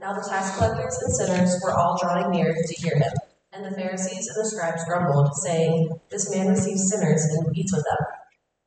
Now 0.00 0.12
the 0.12 0.26
tax 0.28 0.56
collectors 0.56 0.98
and 1.02 1.14
sinners 1.14 1.60
were 1.62 1.72
all 1.72 1.96
drawing 2.00 2.30
near 2.30 2.52
to 2.52 2.74
hear 2.74 2.96
him. 2.96 3.12
And 3.52 3.64
the 3.64 3.76
Pharisees 3.76 4.26
and 4.26 4.36
the 4.36 4.50
scribes 4.50 4.84
grumbled, 4.84 5.32
saying, 5.36 5.88
This 6.10 6.28
man 6.34 6.48
receives 6.48 6.90
sinners 6.90 7.22
and 7.24 7.56
eats 7.56 7.72
with 7.72 7.84
them. 7.84 8.06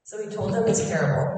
So 0.04 0.24
he 0.24 0.34
told 0.34 0.54
them 0.54 0.66
this 0.66 0.90
parable 0.90 1.38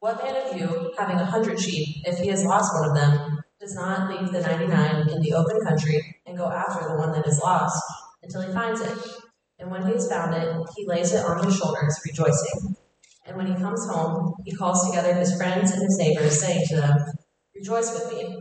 What 0.00 0.22
man 0.22 0.36
of 0.36 0.58
you, 0.58 0.92
having 0.98 1.16
a 1.16 1.24
hundred 1.24 1.58
sheep, 1.58 2.02
if 2.04 2.18
he 2.18 2.28
has 2.28 2.44
lost 2.44 2.74
one 2.74 2.90
of 2.90 2.94
them, 2.94 3.38
does 3.58 3.74
not 3.74 4.10
leave 4.10 4.30
the 4.30 4.42
ninety 4.42 4.66
nine 4.66 5.08
in 5.08 5.22
the 5.22 5.32
open 5.32 5.58
country 5.62 6.16
and 6.26 6.36
go 6.36 6.50
after 6.50 6.86
the 6.86 6.96
one 6.96 7.12
that 7.12 7.26
is 7.26 7.40
lost 7.42 7.82
until 8.22 8.42
he 8.42 8.52
finds 8.52 8.82
it? 8.82 8.98
And 9.58 9.70
when 9.70 9.86
he 9.86 9.92
has 9.92 10.08
found 10.08 10.34
it, 10.34 10.54
he 10.76 10.86
lays 10.86 11.14
it 11.14 11.24
on 11.24 11.44
his 11.44 11.56
shoulders, 11.56 11.98
rejoicing. 12.06 12.76
And 13.24 13.36
when 13.36 13.46
he 13.46 13.54
comes 13.54 13.86
home, 13.88 14.34
he 14.44 14.54
calls 14.54 14.86
together 14.88 15.14
his 15.14 15.34
friends 15.36 15.70
and 15.70 15.82
his 15.82 15.98
neighbors, 15.98 16.40
saying 16.40 16.66
to 16.68 16.76
them, 16.76 16.96
Rejoice 17.54 17.92
with 17.92 18.12
me, 18.12 18.29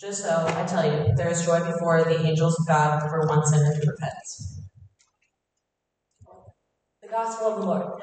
Just 0.00 0.22
so, 0.22 0.46
I 0.46 0.64
tell 0.64 0.84
you, 0.86 1.12
there 1.16 1.28
is 1.28 1.44
joy 1.44 1.58
before 1.58 2.04
the 2.04 2.24
angels 2.24 2.56
of 2.60 2.68
God 2.68 3.00
for 3.10 3.26
one 3.26 3.44
sinner 3.44 3.74
who 3.74 3.90
repents. 3.90 4.60
The 7.02 7.08
Gospel 7.08 7.48
of 7.48 7.60
the 7.60 7.66
Lord. 7.66 8.02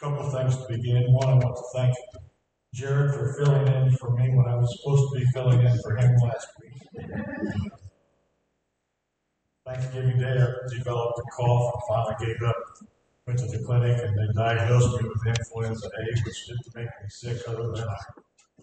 couple 0.00 0.26
of 0.26 0.32
things 0.32 0.56
to 0.56 0.66
begin. 0.68 1.12
One, 1.12 1.28
I 1.28 1.34
want 1.34 1.56
to 1.56 1.62
thank 1.78 1.94
Jared 2.74 3.14
for 3.14 3.34
filling 3.34 3.68
in 3.68 3.92
for 3.98 4.16
me 4.16 4.30
when 4.34 4.46
I 4.48 4.56
was 4.56 4.78
supposed 4.80 5.12
to 5.12 5.20
be 5.20 5.26
filling 5.34 5.60
in 5.60 5.78
for 5.82 5.94
him 5.94 6.10
last 6.22 6.48
week. 6.62 6.72
Thanksgiving 9.66 10.18
Day, 10.18 10.40
I 10.40 10.74
developed 10.74 11.18
a 11.18 11.22
cough 11.36 11.74
and 11.74 11.82
finally 11.86 12.26
gave 12.26 12.42
up. 12.48 12.56
Went 13.26 13.38
to 13.40 13.46
the 13.46 13.62
clinic 13.64 14.00
and 14.02 14.16
they 14.16 14.32
diagnosed 14.34 15.00
me 15.00 15.08
with 15.08 15.38
influenza 15.38 15.86
A, 15.86 16.22
which 16.24 16.46
didn't 16.46 16.74
make 16.74 16.86
me 16.86 17.08
sick 17.08 17.42
other 17.46 17.70
than 17.72 17.84
I 17.84 17.96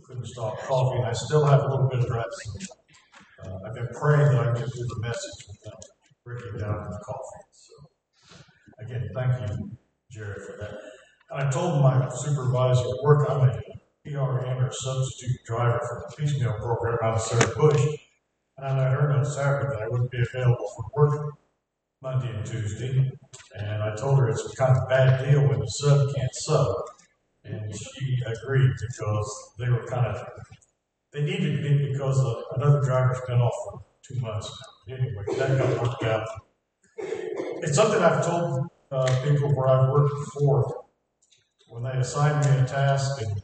couldn't 0.03 0.25
stop 0.25 0.57
coughing. 0.61 1.05
I 1.05 1.13
still 1.13 1.45
have 1.45 1.61
a 1.61 1.67
little 1.69 1.87
bit 1.87 1.99
of 1.99 2.09
that. 2.09 2.25
Uh, 3.45 3.59
I've 3.67 3.75
been 3.75 3.87
praying 3.93 4.31
that 4.31 4.39
I 4.39 4.53
can 4.53 4.67
do 4.69 4.87
the 4.87 4.99
message 5.01 5.45
without 5.47 5.83
breaking 6.25 6.57
down 6.57 6.89
the 6.89 6.99
coughing. 7.05 7.47
So, 7.51 7.75
again, 8.79 9.07
thank 9.13 9.49
you, 9.49 9.77
Jared, 10.11 10.41
for 10.41 10.57
that. 10.57 10.79
And 11.29 11.47
I 11.47 11.51
told 11.51 11.81
my 11.83 12.09
supervisor 12.09 12.81
at 12.81 13.03
work 13.03 13.29
I'm 13.29 13.49
a 13.49 13.61
PRN 14.09 14.67
or 14.67 14.71
substitute 14.71 15.43
driver 15.45 15.79
for 15.79 16.05
the 16.07 16.15
Peace 16.15 16.39
Meal 16.39 16.53
program 16.59 16.97
out 17.03 17.15
of 17.15 17.21
Sarah 17.21 17.55
Bush. 17.55 17.81
And 18.57 18.79
I 18.79 18.95
let 18.95 19.17
know 19.17 19.23
Saturday 19.23 19.67
that 19.69 19.81
I 19.83 19.87
wouldn't 19.87 20.11
be 20.11 20.21
available 20.21 20.67
for 20.75 20.85
work 20.95 21.33
Monday 22.01 22.29
and 22.33 22.45
Tuesday. 22.45 23.11
And 23.55 23.83
I 23.83 23.95
told 23.95 24.19
her 24.19 24.29
it's 24.29 24.53
kind 24.55 24.75
of 24.75 24.83
a 24.83 24.87
bad 24.87 25.25
deal 25.25 25.47
when 25.47 25.59
the 25.59 25.67
sub 25.67 26.13
can't 26.15 26.33
sub. 26.33 26.75
And 27.43 27.73
she 27.73 28.19
agreed 28.25 28.71
because 28.81 29.53
they 29.57 29.69
were 29.69 29.85
kind 29.87 30.07
of, 30.07 30.27
they 31.13 31.21
needed 31.21 31.61
me 31.61 31.91
because 31.91 32.19
another 32.55 32.81
driver's 32.81 33.21
been 33.27 33.39
off 33.39 33.53
for 33.65 33.81
two 34.03 34.19
months. 34.19 34.51
Anyway, 34.87 35.23
that 35.37 35.57
got 35.57 35.81
worked 35.81 36.03
out. 36.03 36.27
It's 36.97 37.75
something 37.75 38.01
I've 38.01 38.25
told 38.25 38.67
uh, 38.91 39.21
people 39.23 39.55
where 39.55 39.67
I've 39.67 39.89
worked 39.89 40.13
before 40.25 40.85
when 41.67 41.83
they 41.83 41.91
assigned 41.91 42.43
me 42.45 42.63
a 42.63 42.65
task 42.65 43.21
and 43.21 43.41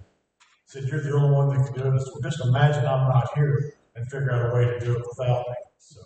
said, 0.65 0.83
You're 0.85 1.01
the 1.01 1.13
only 1.13 1.35
one 1.35 1.49
that 1.49 1.65
can 1.65 1.81
do 1.81 1.95
it. 1.95 2.01
So 2.01 2.19
just 2.21 2.43
imagine 2.43 2.85
I'm 2.85 3.07
not 3.07 3.29
here 3.35 3.73
and 3.95 4.05
figure 4.09 4.31
out 4.31 4.51
a 4.51 4.55
way 4.55 4.65
to 4.65 4.79
do 4.79 4.95
it 4.95 5.03
without 5.07 5.45
me. 5.47 5.55
So 5.77 6.01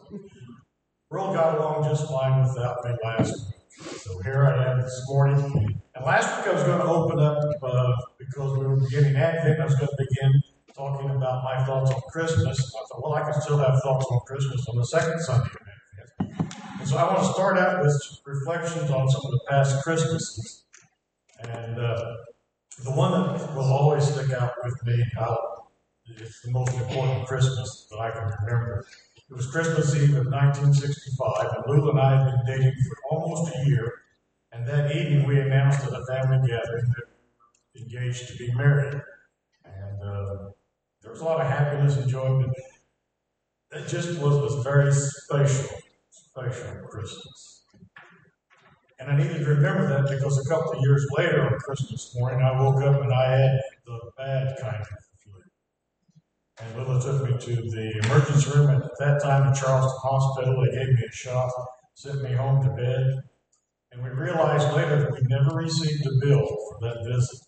Earl 1.11 1.33
got 1.33 1.57
along 1.57 1.83
just 1.89 2.07
fine 2.07 2.41
without 2.41 2.77
me 2.85 2.91
last 3.03 3.33
week. 3.33 3.97
So 3.97 4.19
here 4.21 4.45
I 4.45 4.71
am 4.71 4.81
this 4.81 5.05
morning. 5.07 5.81
And 5.95 6.05
last 6.05 6.37
week 6.37 6.47
I 6.47 6.53
was 6.53 6.63
going 6.63 6.79
to 6.79 6.85
open 6.85 7.19
up 7.19 7.39
uh, 7.63 7.93
because 8.17 8.57
we 8.57 8.65
were 8.65 8.77
beginning 8.77 9.15
Advent. 9.15 9.59
I 9.59 9.65
was 9.65 9.75
going 9.75 9.87
to 9.87 9.97
begin 9.97 10.31
talking 10.75 11.09
about 11.09 11.43
my 11.43 11.63
thoughts 11.65 11.91
on 11.91 12.01
Christmas. 12.11 12.59
I 12.59 12.85
thought, 12.87 13.03
well, 13.03 13.13
I 13.13 13.21
can 13.21 13.41
still 13.41 13.57
have 13.57 13.81
thoughts 13.81 14.05
on 14.11 14.19
Christmas 14.27 14.65
on 14.69 14.77
the 14.77 14.85
second 14.85 15.19
Sunday 15.21 15.49
of 15.49 16.27
Advent. 16.29 16.53
And 16.79 16.87
so 16.87 16.97
I 16.97 17.03
want 17.03 17.19
to 17.19 17.33
start 17.33 17.57
out 17.57 17.81
with 17.81 17.93
reflections 18.25 18.91
on 18.91 19.09
some 19.09 19.21
of 19.25 19.31
the 19.31 19.41
past 19.49 19.83
Christmases. 19.83 20.65
And 21.41 21.79
uh, 21.79 22.15
the 22.83 22.91
one 22.91 23.11
that 23.11 23.55
will 23.55 23.63
always 23.63 24.07
stick 24.07 24.31
out 24.31 24.53
with 24.63 24.85
me, 24.85 25.03
I'll, 25.19 25.71
it's 26.07 26.41
the 26.41 26.51
most 26.51 26.73
important 26.75 27.27
Christmas 27.27 27.87
that 27.91 27.99
I 27.99 28.11
can 28.11 28.31
remember. 28.41 28.85
It 29.29 29.35
was 29.35 29.47
Christmas 29.47 29.95
Eve 29.95 30.15
of 30.15 30.25
1965, 30.25 31.53
and 31.55 31.63
Lula 31.67 31.91
and 31.91 31.99
I 31.99 32.17
had 32.17 32.25
been 32.25 32.45
dating 32.45 32.73
for 32.87 32.97
almost 33.11 33.53
a 33.55 33.67
year. 33.67 33.93
And 34.51 34.67
that 34.67 34.95
evening, 34.95 35.27
we 35.27 35.39
announced 35.39 35.85
at 35.85 35.93
a 35.93 36.03
family 36.05 36.47
gathering 36.47 36.85
that 36.95 37.05
we 37.75 37.81
were 37.81 37.85
engaged 37.85 38.27
to 38.29 38.37
be 38.37 38.51
married. 38.53 38.99
And 39.65 40.01
uh, 40.01 40.49
there 41.01 41.11
was 41.11 41.21
a 41.21 41.25
lot 41.25 41.41
of 41.41 41.47
happiness 41.47 41.97
and 41.97 42.09
joy, 42.09 42.43
but 43.71 43.79
it 43.79 43.87
just 43.87 44.19
was 44.19 44.35
a 44.55 44.61
very 44.63 44.91
special, 44.91 45.69
special 46.09 46.87
Christmas. 46.89 47.58
And 48.99 49.09
I 49.09 49.15
needed 49.15 49.39
to 49.39 49.45
remember 49.45 49.87
that 49.87 50.09
because 50.09 50.45
a 50.45 50.49
couple 50.49 50.73
of 50.73 50.79
years 50.81 51.07
later 51.17 51.45
on 51.45 51.57
Christmas 51.59 52.13
morning, 52.15 52.41
I 52.41 52.59
woke 52.61 52.83
up 52.83 53.01
and 53.01 53.13
I 53.13 53.31
had 53.31 53.59
the 53.85 53.99
bad 54.17 54.57
kind 54.61 54.81
of 54.81 54.87
flu. 55.23 55.41
And 56.61 56.77
Lila 56.77 57.01
took 57.01 57.23
me 57.23 57.37
to 57.37 57.55
the 57.55 58.01
emergency 58.03 58.51
room 58.51 58.69
at 58.69 58.91
that 58.99 59.21
time 59.21 59.47
in 59.47 59.53
Charleston 59.53 59.99
Hospital. 60.03 60.65
They 60.65 60.77
gave 60.77 60.89
me 60.89 61.03
a 61.07 61.11
shot, 61.13 61.49
sent 61.93 62.21
me 62.23 62.33
home 62.33 62.61
to 62.61 62.69
bed. 62.71 63.21
And 63.93 64.03
we 64.03 64.09
realized 64.09 64.73
later 64.73 64.99
that 64.99 65.11
we 65.13 65.19
never 65.29 65.55
received 65.55 66.05
a 66.05 66.25
bill 66.25 66.45
for 66.45 66.77
that 66.81 66.97
visit. 67.07 67.39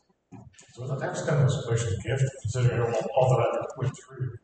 So 0.74 0.88
that 0.88 1.10
was 1.10 1.22
kind 1.24 1.42
of 1.42 1.48
a 1.48 1.52
special 1.52 1.98
gift, 2.02 2.24
considering 2.44 2.94
all 3.18 3.30
that 3.38 3.46
I 3.46 3.66
went 3.78 3.94
through. 3.98 4.38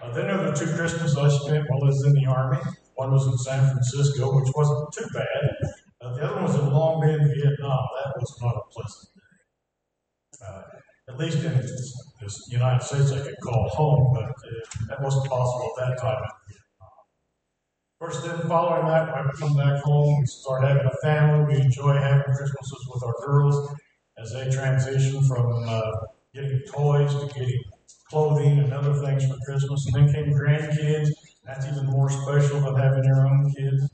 Uh, 0.00 0.12
then 0.12 0.30
over 0.30 0.54
two 0.54 0.72
Christmases 0.76 1.18
I 1.18 1.28
spent 1.28 1.68
while 1.68 1.82
I 1.82 1.86
was 1.86 2.04
in 2.04 2.12
the 2.12 2.26
Army. 2.26 2.58
One 2.94 3.10
was 3.10 3.26
in 3.26 3.36
San 3.38 3.68
Francisco, 3.68 4.40
which 4.40 4.52
wasn't 4.54 4.92
too 4.92 5.06
bad. 5.12 5.56
Uh, 6.00 6.14
the 6.14 6.24
other 6.24 6.34
one 6.36 6.44
was 6.44 6.54
in 6.54 6.72
Long 6.72 7.00
Binh, 7.02 7.18
Vietnam. 7.18 7.86
That 8.04 8.14
was 8.16 8.38
not 8.40 8.54
a 8.54 8.60
pleasant 8.70 9.08
day. 9.16 10.46
Uh, 10.46 10.62
at 11.08 11.18
least 11.18 11.38
in 11.38 11.54
this, 11.56 12.48
United 12.50 12.82
States, 12.82 13.10
I 13.12 13.20
could 13.20 13.40
call 13.42 13.68
home, 13.70 14.12
but 14.14 14.30
uh, 14.30 14.86
that 14.88 15.02
wasn't 15.02 15.26
possible 15.26 15.72
at 15.78 15.88
that 15.88 16.00
time. 16.00 16.22
in 16.50 16.56
Of 16.82 17.98
course, 17.98 18.22
then 18.22 18.48
following 18.48 18.86
that, 18.86 19.08
I 19.08 19.24
come 19.38 19.56
back 19.56 19.82
home, 19.82 20.20
we 20.20 20.26
start 20.26 20.64
having 20.64 20.86
a 20.86 20.96
family, 21.02 21.54
we 21.54 21.62
enjoy 21.62 21.94
having 21.94 22.22
Christmases 22.22 22.88
with 22.92 23.02
our 23.02 23.14
girls 23.26 23.74
as 24.18 24.32
they 24.32 24.50
transition 24.50 25.22
from 25.24 25.68
uh, 25.68 25.90
getting 26.34 26.60
toys 26.70 27.12
to 27.14 27.26
getting 27.34 27.62
clothing 28.10 28.58
and 28.58 28.72
other 28.72 28.94
things 28.94 29.26
for 29.26 29.36
Christmas. 29.46 29.86
And 29.86 30.08
then 30.08 30.14
came 30.14 30.32
grandkids. 30.32 31.10
That's 31.44 31.66
even 31.66 31.86
more 31.86 32.10
special 32.10 32.60
than 32.60 32.76
having 32.76 33.04
your 33.04 33.26
own 33.26 33.52
kids. 33.56 33.88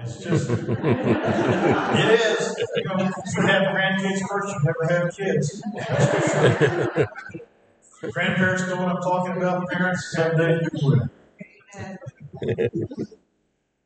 It's 0.00 0.18
just, 0.22 0.50
it 0.50 0.60
is. 2.20 2.56
You 2.76 2.84
know, 2.84 2.98
you 2.98 3.42
have 3.46 3.62
grandkids 3.74 4.20
first, 4.28 4.54
you 4.54 4.60
never 4.64 4.84
have 4.90 5.16
kids. 5.16 5.62
Grandparents 8.12 8.64
know 8.68 8.76
what 8.76 8.88
I'm 8.94 9.02
talking 9.02 9.36
about. 9.38 9.68
Parents, 9.68 10.12
someday 10.14 10.60
you 10.60 10.70
will. 10.82 11.08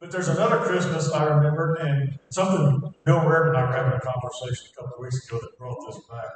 But 0.00 0.10
there's 0.10 0.28
another 0.28 0.58
Christmas 0.58 1.10
I 1.12 1.24
remember, 1.24 1.76
and 1.76 2.18
something 2.28 2.92
Bill 3.06 3.20
Rare 3.26 3.48
and 3.48 3.56
I 3.56 3.62
were 3.62 3.72
having 3.72 3.92
a 3.92 4.00
conversation 4.00 4.66
a 4.72 4.82
couple 4.82 4.96
of 4.96 5.00
weeks 5.04 5.26
ago 5.26 5.38
that 5.40 5.56
brought 5.58 5.78
this 5.86 5.98
back. 6.10 6.30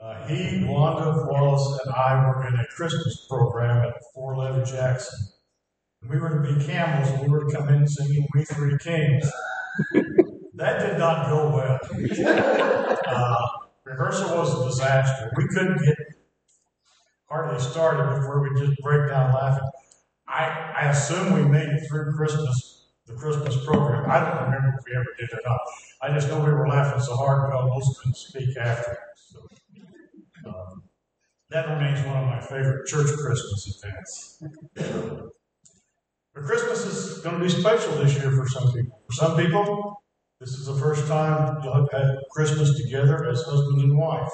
Uh, 0.00 0.26
he, 0.26 0.64
Wanda 0.64 1.24
Wallace, 1.30 1.80
and 1.84 1.94
I 1.94 2.14
were 2.26 2.46
in 2.48 2.54
a 2.54 2.66
Christmas 2.74 3.26
program 3.28 3.86
at 3.86 3.94
Four 4.12 4.36
Letter 4.36 4.64
Jackson 4.64 5.31
we 6.08 6.18
were 6.18 6.28
to 6.30 6.54
be 6.54 6.64
camels, 6.64 7.08
and 7.10 7.22
we 7.22 7.28
were 7.28 7.44
to 7.44 7.56
come 7.56 7.68
in 7.68 7.86
singing 7.86 8.26
We 8.34 8.44
Three 8.44 8.76
Kings. 8.78 9.30
that 10.54 10.80
did 10.80 10.98
not 10.98 11.28
go 11.28 11.50
well. 11.50 11.78
Uh, 13.06 13.46
rehearsal 13.84 14.36
was 14.36 14.60
a 14.60 14.64
disaster. 14.64 15.30
We 15.36 15.46
couldn't 15.48 15.78
get 15.84 15.96
hardly 17.28 17.60
started 17.60 18.16
before 18.16 18.42
we 18.42 18.60
just 18.60 18.80
break 18.82 19.08
down 19.08 19.32
laughing. 19.32 19.68
I 20.28 20.72
I, 20.76 20.90
assume 20.90 21.32
we 21.32 21.42
made 21.42 21.68
it 21.68 21.88
through 21.88 22.12
Christmas, 22.12 22.86
the 23.06 23.14
Christmas 23.14 23.56
program. 23.64 24.10
I 24.10 24.20
don't 24.20 24.44
remember 24.44 24.78
if 24.78 24.84
we 24.86 24.96
ever 24.96 25.08
did 25.18 25.32
or 25.32 25.40
not. 25.44 25.60
I 26.02 26.12
just 26.12 26.28
know 26.28 26.38
we 26.40 26.52
were 26.52 26.68
laughing 26.68 27.00
so 27.00 27.16
hard 27.16 27.48
we 27.48 27.58
almost 27.58 27.98
couldn't 27.98 28.16
speak 28.16 28.56
after. 28.56 28.98
So, 29.16 29.46
um, 30.46 30.82
that 31.50 31.68
remains 31.68 32.04
one 32.06 32.16
of 32.16 32.26
my 32.26 32.40
favorite 32.40 32.86
church 32.86 33.08
Christmas 33.16 33.82
events. 33.82 35.32
But 36.34 36.44
Christmas 36.44 36.86
is 36.86 37.18
going 37.18 37.38
to 37.38 37.42
be 37.44 37.50
special 37.50 37.92
this 37.96 38.14
year 38.14 38.30
for 38.30 38.48
some 38.48 38.72
people. 38.72 39.00
For 39.06 39.12
some 39.12 39.36
people, 39.36 40.02
this 40.40 40.50
is 40.50 40.66
the 40.66 40.74
first 40.74 41.06
time 41.06 41.60
you'll 41.62 41.74
have 41.74 41.90
had 41.92 42.18
Christmas 42.30 42.74
together 42.82 43.28
as 43.28 43.42
husband 43.42 43.82
and 43.82 43.98
wife. 43.98 44.30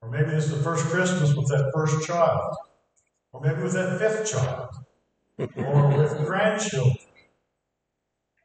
Or 0.00 0.10
maybe 0.10 0.30
this 0.30 0.46
is 0.46 0.56
the 0.56 0.62
first 0.62 0.86
Christmas 0.86 1.34
with 1.34 1.48
that 1.48 1.70
first 1.74 2.06
child. 2.06 2.54
Or 3.32 3.40
maybe 3.40 3.62
with 3.62 3.74
that 3.74 3.98
fifth 3.98 4.30
child. 4.30 4.68
or 5.56 5.96
with 5.96 6.26
grandchildren. 6.26 6.96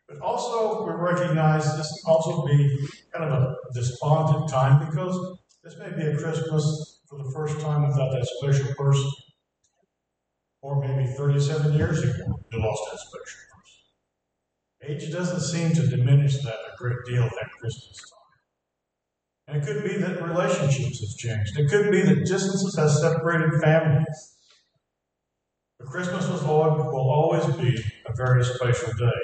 But 0.07 0.19
also, 0.19 0.85
we 0.85 0.93
recognize 0.93 1.65
this 1.77 2.03
can 2.03 2.13
also 2.13 2.45
be 2.45 2.87
kind 3.11 3.25
of 3.25 3.41
a 3.41 3.55
despondent 3.73 4.49
time 4.49 4.85
because 4.85 5.37
this 5.63 5.77
may 5.79 5.89
be 5.89 6.03
a 6.03 6.17
Christmas 6.17 7.01
for 7.09 7.17
the 7.17 7.31
first 7.31 7.59
time 7.59 7.87
without 7.87 8.11
that 8.11 8.27
special 8.37 8.73
person. 8.75 9.09
Or 10.65 10.81
maybe 10.81 11.05
37 11.05 11.73
years 11.73 12.01
ago, 12.01 12.25
you 12.51 12.59
lost 12.59 12.81
that 12.89 12.97
special 12.97 13.41
person. 13.53 13.83
Age 14.81 15.11
doesn't 15.11 15.41
seem 15.41 15.73
to 15.75 15.95
diminish 15.95 16.41
that 16.41 16.55
a 16.55 16.75
great 16.79 16.97
deal 17.05 17.23
at 17.23 17.51
Christmas 17.59 18.01
time. 18.09 18.39
And 19.47 19.61
it 19.61 19.65
could 19.67 19.83
be 19.83 19.97
that 19.97 20.23
relationships 20.23 21.01
have 21.01 21.17
changed. 21.19 21.59
It 21.59 21.69
could 21.69 21.91
be 21.91 22.01
that 22.01 22.25
distances 22.25 22.75
have 22.77 22.89
separated 22.89 23.61
families. 23.61 24.37
But 25.77 25.85
Christmas 25.85 26.27
will 26.41 26.49
always 26.49 27.45
be 27.57 27.77
a 28.07 28.15
very 28.15 28.43
special 28.43 28.91
day. 28.93 29.21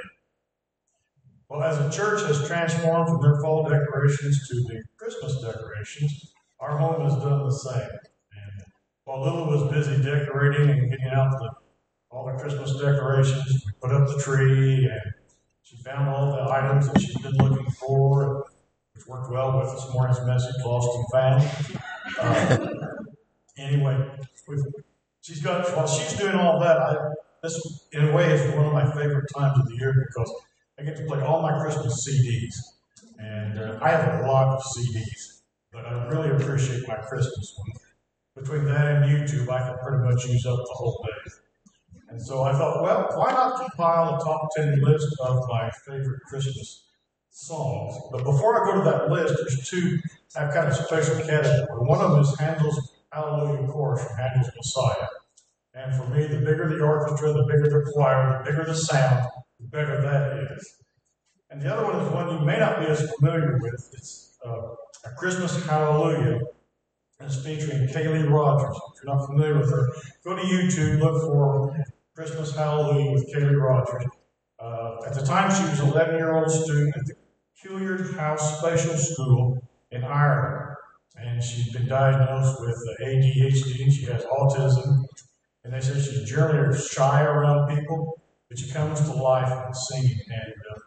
Well, 1.50 1.64
as 1.64 1.80
the 1.80 1.90
church 1.90 2.22
has 2.28 2.48
transformed 2.48 3.10
from 3.10 3.22
their 3.24 3.42
fall 3.42 3.68
decorations 3.68 4.48
to 4.48 4.56
the 4.58 4.84
Christmas 4.96 5.42
decorations, 5.42 6.34
our 6.60 6.78
home 6.78 7.02
has 7.02 7.16
done 7.16 7.44
the 7.46 7.52
same. 7.52 7.90
While 9.06 9.22
Lila 9.22 9.48
was 9.48 9.72
busy 9.72 10.02
decorating 10.04 10.70
and 10.70 10.90
getting 10.90 11.08
out 11.08 11.32
the, 11.32 11.52
all 12.10 12.26
the 12.26 12.34
Christmas 12.34 12.74
decorations, 12.74 13.64
we 13.66 13.72
put 13.82 13.92
up 13.92 14.08
the 14.08 14.22
tree 14.22 14.86
and 14.86 15.14
she 15.64 15.78
found 15.78 16.10
all 16.10 16.32
the 16.32 16.52
items 16.52 16.90
that 16.90 17.02
she'd 17.02 17.22
been 17.22 17.36
looking 17.38 17.70
for 17.72 18.46
which 19.02 19.08
worked 19.08 19.32
well 19.32 19.60
with 19.60 19.72
this 19.72 19.92
morning's 19.94 20.24
message, 20.26 20.56
Lost 20.64 20.90
and 20.96 21.06
Found. 21.12 21.78
Uh, 22.20 22.58
anyway, 23.58 23.98
she's 25.22 25.42
got, 25.42 25.66
while 25.76 25.88
she's 25.88 26.18
doing 26.18 26.36
all 26.36 26.60
that, 26.60 26.78
I, 26.78 26.96
this, 27.42 27.88
in 27.94 28.10
a 28.10 28.16
way, 28.16 28.32
is 28.32 28.56
one 28.56 28.66
of 28.66 28.74
my 28.74 28.86
favorite 28.92 29.26
times 29.36 29.58
of 29.58 29.68
the 29.68 29.76
year 29.76 29.94
because 30.08 30.32
I 30.80 30.84
get 30.84 30.98
to 30.98 31.06
play 31.06 31.22
all 31.22 31.42
my 31.42 31.60
Christmas 31.60 32.08
CDs. 32.08 32.56
And 33.18 33.60
uh, 33.60 33.80
I 33.82 33.90
have 33.90 34.24
a 34.24 34.28
lot 34.28 34.56
of 34.56 34.64
CDs, 34.64 35.42
but 35.72 35.86
I 35.86 36.08
really 36.08 36.30
appreciate 36.32 36.88
my 36.88 36.96
Christmas 36.96 37.56
one. 37.58 37.72
Between 38.36 38.66
that 38.66 38.88
and 38.88 39.06
YouTube, 39.06 39.50
I 39.50 39.60
can 39.60 39.78
pretty 39.84 40.04
much 40.04 40.26
use 40.26 40.46
up 40.46 40.58
the 40.58 40.74
whole 40.74 41.06
day. 41.06 41.32
And 42.10 42.22
so 42.22 42.44
I 42.44 42.54
thought, 42.54 42.84
well, 42.84 43.08
why 43.16 43.32
not 43.32 43.60
compile 43.60 44.16
a 44.16 44.24
top 44.24 44.50
10 44.56 44.82
list 44.82 45.08
of 45.22 45.48
my 45.50 45.70
favorite 45.86 46.22
Christmas 46.28 46.86
songs. 47.32 47.98
But 48.12 48.24
before 48.24 48.62
I 48.62 48.66
go 48.66 48.84
to 48.84 48.90
that 48.92 49.10
list, 49.10 49.36
there's 49.38 49.68
two 49.68 50.00
I 50.36 50.46
have 50.46 50.54
kind 50.54 50.68
of 50.68 50.76
special 50.76 51.16
category. 51.16 51.66
One 51.88 52.00
of 52.00 52.12
them 52.12 52.22
is 52.22 52.40
Handel's 52.40 52.92
Hallelujah 53.12 53.68
Chorus 53.68 54.06
from 54.06 54.16
Handel's 54.16 54.50
Messiah. 54.56 55.08
And 55.74 55.96
for 55.96 56.08
me, 56.10 56.28
the 56.28 56.38
bigger 56.38 56.70
the 56.70 56.84
orchestra, 56.84 57.34
the 57.34 57.44
bigger 57.44 57.70
the 57.70 57.92
choir, 57.92 58.44
the 58.44 58.52
bigger 58.52 58.66
the 58.66 58.76
sound, 58.76 59.28
the 59.60 59.68
better 59.68 60.02
that 60.02 60.52
is. 60.52 60.76
And 61.50 61.62
the 61.62 61.74
other 61.74 61.86
one 61.86 62.02
is 62.02 62.12
one 62.14 62.30
you 62.30 62.46
may 62.46 62.60
not 62.60 62.80
be 62.80 62.86
as 62.86 63.12
familiar 63.20 63.58
with. 63.62 63.90
It's 63.94 64.38
uh, 64.46 64.76
A 65.06 65.10
Christmas 65.18 65.66
Hallelujah. 65.66 66.42
It's 67.24 67.44
featuring 67.46 67.88
Kaylee 67.88 68.30
Rodgers. 68.30 68.76
If 68.76 69.04
you're 69.04 69.16
not 69.16 69.26
familiar 69.28 69.60
with 69.60 69.70
her, 69.70 69.88
go 70.24 70.36
to 70.36 70.42
YouTube, 70.42 71.00
look 71.00 71.22
for 71.22 71.86
Christmas 72.16 72.56
Hallelujah 72.56 73.12
with 73.12 73.32
Kaylee 73.34 73.62
Rodgers. 73.62 74.06
Uh, 74.60 74.98
at 75.06 75.14
the 75.14 75.22
time, 75.24 75.54
she 75.54 75.70
was 75.70 75.80
an 75.80 75.90
11 75.90 76.16
year 76.16 76.34
old 76.34 76.50
student 76.50 76.96
at 76.96 77.06
the 77.06 77.16
Killard 77.62 78.16
House 78.16 78.58
Special 78.58 78.96
School 78.96 79.62
in 79.92 80.04
Ireland. 80.04 80.76
And 81.16 81.44
she's 81.44 81.72
been 81.72 81.88
diagnosed 81.88 82.60
with 82.62 82.78
ADHD 83.02 83.84
and 83.84 83.94
she 83.94 84.06
has 84.06 84.24
autism. 84.24 85.04
And 85.64 85.74
they 85.74 85.80
say 85.80 85.94
she's 86.02 86.28
generally 86.28 86.76
shy 86.78 87.22
around 87.22 87.76
people, 87.76 88.20
but 88.50 88.58
she 88.58 88.72
comes 88.72 89.00
to 89.02 89.14
life 89.14 89.68
in 89.68 89.74
singing. 89.74 90.20
And 90.28 90.54
uh, 90.72 90.80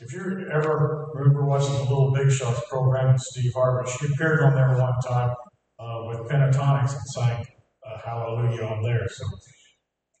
if 0.00 0.12
you 0.12 0.48
ever 0.52 1.08
remember 1.14 1.44
watching 1.44 1.74
the 1.74 1.82
Little 1.82 2.12
Big 2.12 2.30
Shots 2.30 2.60
program 2.68 3.14
with 3.14 3.22
Steve 3.22 3.52
Harvey, 3.54 3.90
she 3.90 4.06
appeared 4.12 4.42
on 4.42 4.54
there 4.54 4.78
one 4.78 5.00
time 5.00 5.34
uh, 5.80 6.04
with 6.06 6.18
Pentatonix 6.30 6.92
and 6.92 7.06
sang 7.14 7.46
uh, 7.86 7.98
Hallelujah 8.04 8.64
on 8.64 8.82
there. 8.82 9.08
So 9.08 9.24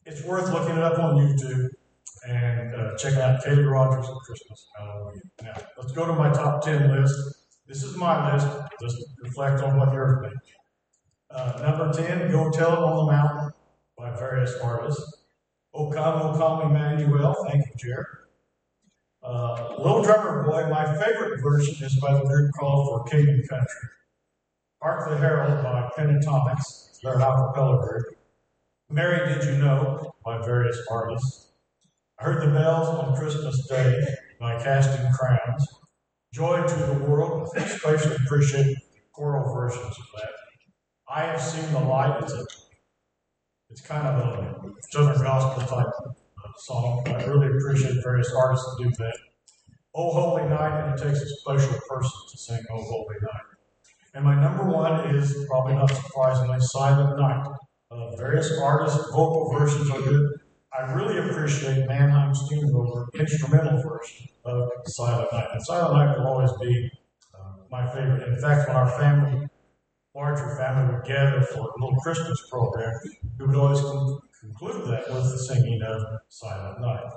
it's 0.06 0.24
worth 0.24 0.50
looking 0.52 0.76
it 0.76 0.82
up 0.82 0.98
on 0.98 1.16
YouTube 1.16 1.68
and 2.26 2.74
uh, 2.74 2.96
check 2.96 3.14
out 3.14 3.42
Kaylee 3.42 3.70
Rodgers 3.70 4.06
at 4.08 4.14
Christmas. 4.26 4.66
Hallelujah. 4.78 5.20
Now, 5.42 5.52
let's 5.78 5.92
go 5.92 6.06
to 6.06 6.12
my 6.12 6.30
top 6.30 6.62
10 6.62 6.90
list. 6.90 7.14
This 7.66 7.82
is 7.82 7.96
my 7.96 8.32
list. 8.32 8.48
Just 8.80 8.96
reflect 9.22 9.62
on 9.62 9.78
what 9.78 9.92
you're 9.92 10.20
thinking. 10.22 10.40
Uh, 11.30 11.60
number 11.62 11.92
10, 11.92 12.30
Go 12.30 12.50
Tell 12.50 12.72
It 12.72 12.78
on 12.78 13.06
the 13.06 13.12
Mountain 13.12 13.50
by 13.96 14.10
various 14.18 14.54
artists. 14.62 15.02
O 15.72 15.90
Come, 15.90 16.22
O 16.22 16.36
Come 16.36 16.70
Emmanuel. 16.70 17.36
Thank 17.48 17.64
you, 17.66 17.72
Jared. 17.78 18.06
Uh, 19.22 19.74
Little 19.78 20.02
Drummer 20.02 20.42
Boy, 20.44 20.68
my 20.68 20.84
favorite 20.98 21.40
version 21.40 21.84
is 21.84 22.00
by 22.00 22.14
the 22.14 22.24
group 22.24 22.50
called 22.58 22.88
For 22.88 23.10
King 23.10 23.28
and 23.28 23.48
Country. 23.48 23.88
Hark 24.82 25.10
the 25.10 25.16
Herald 25.18 25.62
by 25.62 25.90
Pentatonix, 25.94 27.00
their 27.02 27.16
acapella 27.16 27.86
group. 27.86 28.16
Mary 28.88 29.28
Did 29.28 29.44
You 29.44 29.58
Know 29.58 30.14
by 30.24 30.38
various 30.42 30.80
artists. 30.90 31.52
I 32.18 32.24
heard 32.24 32.42
the 32.42 32.50
bells 32.50 32.88
on 32.88 33.14
Christmas 33.14 33.66
Day 33.68 34.02
by 34.40 34.58
Casting 34.62 35.06
Crowns. 35.12 35.66
Joy 36.32 36.66
to 36.66 36.74
the 36.74 37.04
World, 37.04 37.50
I 37.54 37.60
especially 37.60 38.16
appreciate 38.24 38.74
choral 39.12 39.52
versions 39.54 39.98
of 39.98 40.06
that. 40.16 40.30
I 41.10 41.26
Have 41.26 41.42
Seen 41.42 41.70
the 41.72 41.80
Light, 41.80 42.22
it's, 42.22 42.32
a, 42.32 42.44
it's 43.68 43.82
kind 43.82 44.06
of 44.06 44.14
a 44.18 44.60
Southern 44.92 45.22
Gospel 45.22 45.76
type 45.76 45.92
uh, 46.06 46.52
song. 46.56 47.02
I 47.06 47.22
really 47.24 47.48
appreciate 47.48 48.02
various 48.02 48.32
artists 48.32 48.64
that 48.78 48.84
do 48.84 48.90
that. 48.98 49.18
Oh 49.94 50.10
Holy 50.10 50.48
Night, 50.48 50.84
and 50.84 50.98
it 50.98 51.02
takes 51.02 51.20
a 51.20 51.28
special 51.28 51.78
person 51.86 52.18
to 52.30 52.38
sing 52.38 52.62
Oh 52.72 52.82
Holy 52.82 53.16
Night. 53.20 53.59
And 54.14 54.24
my 54.24 54.34
number 54.34 54.64
one 54.64 55.14
is, 55.14 55.46
probably 55.48 55.74
not 55.74 55.90
surprisingly, 55.90 56.58
Silent 56.60 57.18
Night. 57.18 57.46
Uh, 57.90 58.16
various 58.16 58.52
artists' 58.60 59.10
vocal 59.10 59.52
versions 59.56 59.88
are 59.90 60.00
good. 60.00 60.40
I 60.72 60.92
really 60.92 61.18
appreciate 61.18 61.86
Mannheim 61.86 62.34
Steamroller 62.34 63.06
instrumental 63.14 63.82
version 63.82 64.28
of 64.44 64.68
Silent 64.86 65.32
Night. 65.32 65.48
And 65.52 65.62
Silent 65.64 65.94
Night 65.94 66.18
will 66.18 66.26
always 66.26 66.50
be 66.60 66.90
uh, 67.34 67.64
my 67.70 67.88
favorite. 67.92 68.28
In 68.28 68.40
fact, 68.40 68.68
when 68.68 68.76
our 68.76 68.90
family, 68.98 69.48
larger 70.14 70.56
family, 70.56 70.94
would 70.94 71.04
gather 71.04 71.42
for 71.42 71.60
a 71.60 71.84
little 71.84 72.00
Christmas 72.02 72.40
program, 72.50 72.92
we 73.38 73.46
would 73.46 73.56
always 73.56 73.80
con- 73.80 74.18
conclude 74.40 74.88
that 74.88 75.12
with 75.12 75.24
the 75.24 75.38
singing 75.38 75.82
of 75.82 76.02
Silent 76.28 76.80
Night. 76.80 77.12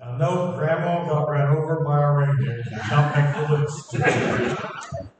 Now, 0.00 0.16
no, 0.16 0.52
Grandma 0.56 1.04
got 1.04 1.28
ran 1.30 1.56
over 1.56 1.84
by 1.84 2.02
a 2.02 2.12
reindeer. 2.12 2.62
Not 2.90 3.14
make 3.14 3.48
the 3.48 3.56
list. 3.56 5.06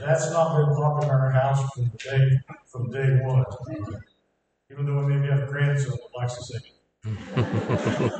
That's 0.00 0.30
not 0.30 0.56
been 0.56 0.76
popular 0.76 1.14
in 1.14 1.20
our 1.20 1.30
house 1.30 1.68
from 1.74 1.90
day 1.98 2.40
from 2.66 2.90
day 2.90 3.20
one 3.22 3.44
even 4.70 4.84
though 4.84 5.04
we 5.04 5.14
maybe 5.14 5.28
have 5.28 5.42
a 5.42 5.46
grandson 5.46 5.92
that 5.92 6.18
likes 6.18 6.34
to 6.34 6.44
sing 6.44 6.60
it. 8.04 8.12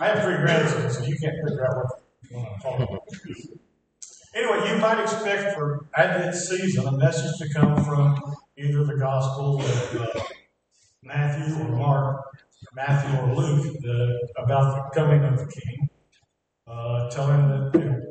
I 0.00 0.08
have 0.08 0.22
three 0.22 0.36
grandsons, 0.36 0.98
so 0.98 1.04
you 1.04 1.16
can't 1.18 1.34
figure 1.48 1.66
out 1.66 1.76
what, 2.30 2.52
I'm 2.52 2.60
talking 2.60 2.82
about. 2.82 3.08
Anyway, 4.34 4.70
you 4.70 4.76
might 4.78 5.02
expect 5.02 5.54
for 5.54 5.86
Advent 5.94 6.34
season 6.34 6.86
a 6.86 6.92
message 6.92 7.38
to 7.38 7.54
come 7.54 7.82
from 7.82 8.20
either 8.58 8.84
the 8.84 8.96
Gospel 8.98 9.60
of 9.60 9.96
uh, 9.96 10.20
Matthew 11.02 11.54
or 11.64 11.68
Mark, 11.70 12.22
Matthew 12.74 13.18
or 13.18 13.34
Luke, 13.34 13.78
the, 13.80 14.28
about 14.36 14.92
the 14.92 15.00
coming 15.00 15.24
of 15.24 15.38
the 15.38 15.46
King, 15.46 15.88
uh, 16.66 17.08
telling 17.08 17.48
that 17.48 17.80
you 17.80 17.84
know, 17.86 18.05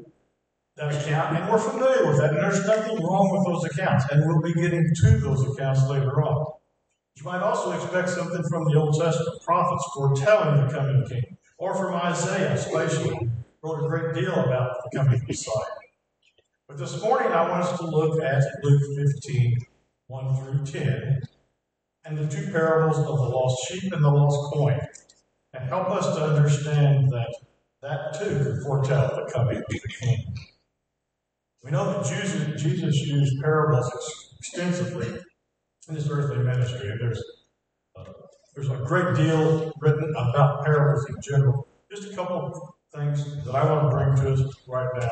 account, 0.77 1.37
and 1.37 1.49
we're 1.49 1.57
familiar 1.57 2.05
with 2.05 2.17
that, 2.17 2.31
and 2.31 2.43
there's 2.43 2.65
nothing 2.65 2.97
wrong 3.03 3.31
with 3.31 3.45
those 3.45 3.63
accounts, 3.65 4.05
and 4.11 4.25
we'll 4.25 4.41
be 4.41 4.53
getting 4.53 4.93
to 4.93 5.17
those 5.19 5.47
accounts 5.47 5.87
later 5.87 6.21
on. 6.21 6.53
You 7.15 7.23
might 7.23 7.41
also 7.41 7.71
expect 7.71 8.09
something 8.09 8.43
from 8.49 8.65
the 8.65 8.75
Old 8.75 8.99
Testament 8.99 9.41
prophets 9.41 9.85
foretelling 9.93 10.67
the 10.67 10.73
coming 10.73 11.05
king, 11.07 11.37
or 11.57 11.73
from 11.75 11.95
Isaiah, 11.95 12.53
especially, 12.53 13.29
wrote 13.63 13.85
a 13.85 13.87
great 13.87 14.13
deal 14.15 14.33
about 14.33 14.77
the 14.83 14.97
coming 14.97 15.21
Messiah. 15.25 15.63
But 16.67 16.77
this 16.77 17.01
morning 17.01 17.31
I 17.31 17.49
want 17.49 17.63
us 17.63 17.79
to 17.79 17.85
look 17.85 18.21
at 18.21 18.43
Luke 18.63 18.81
15, 18.97 19.57
1 20.07 20.35
through 20.35 20.65
10, 20.65 21.21
and 22.03 22.17
the 22.17 22.27
two 22.27 22.51
parables 22.51 22.97
of 22.97 23.05
the 23.05 23.13
lost 23.13 23.65
sheep 23.67 23.93
and 23.93 24.03
the 24.03 24.09
lost 24.09 24.51
coin, 24.51 24.79
and 25.53 25.69
help 25.69 25.89
us 25.89 26.17
to 26.17 26.21
understand 26.21 27.09
that 27.11 27.33
that 27.81 28.19
too 28.19 28.43
could 28.43 28.63
foretell 28.63 29.15
the 29.15 29.31
coming 29.31 29.63
King. 30.01 30.35
We 31.65 31.71
know 31.71 31.93
that 31.93 32.05
Jesus, 32.05 32.61
Jesus 32.61 32.95
used 33.07 33.41
parables 33.41 33.91
extensively 34.37 35.19
in 35.89 35.95
his 35.95 36.07
earthly 36.11 36.37
ministry, 36.43 36.91
and 36.91 36.99
there's 37.01 37.23
uh, 37.97 38.03
there's 38.53 38.69
a 38.69 38.83
great 38.85 39.15
deal 39.15 39.73
written 39.81 40.13
about 40.15 40.63
parables 40.63 41.03
in 41.09 41.15
general. 41.23 41.67
Just 41.89 42.13
a 42.13 42.15
couple 42.15 42.37
of 42.37 42.53
things 42.93 43.43
that 43.45 43.55
I 43.55 43.65
want 43.65 43.89
to 43.89 43.97
bring 43.97 44.15
to 44.15 44.33
us 44.33 44.53
right 44.67 44.89
now. 44.99 45.09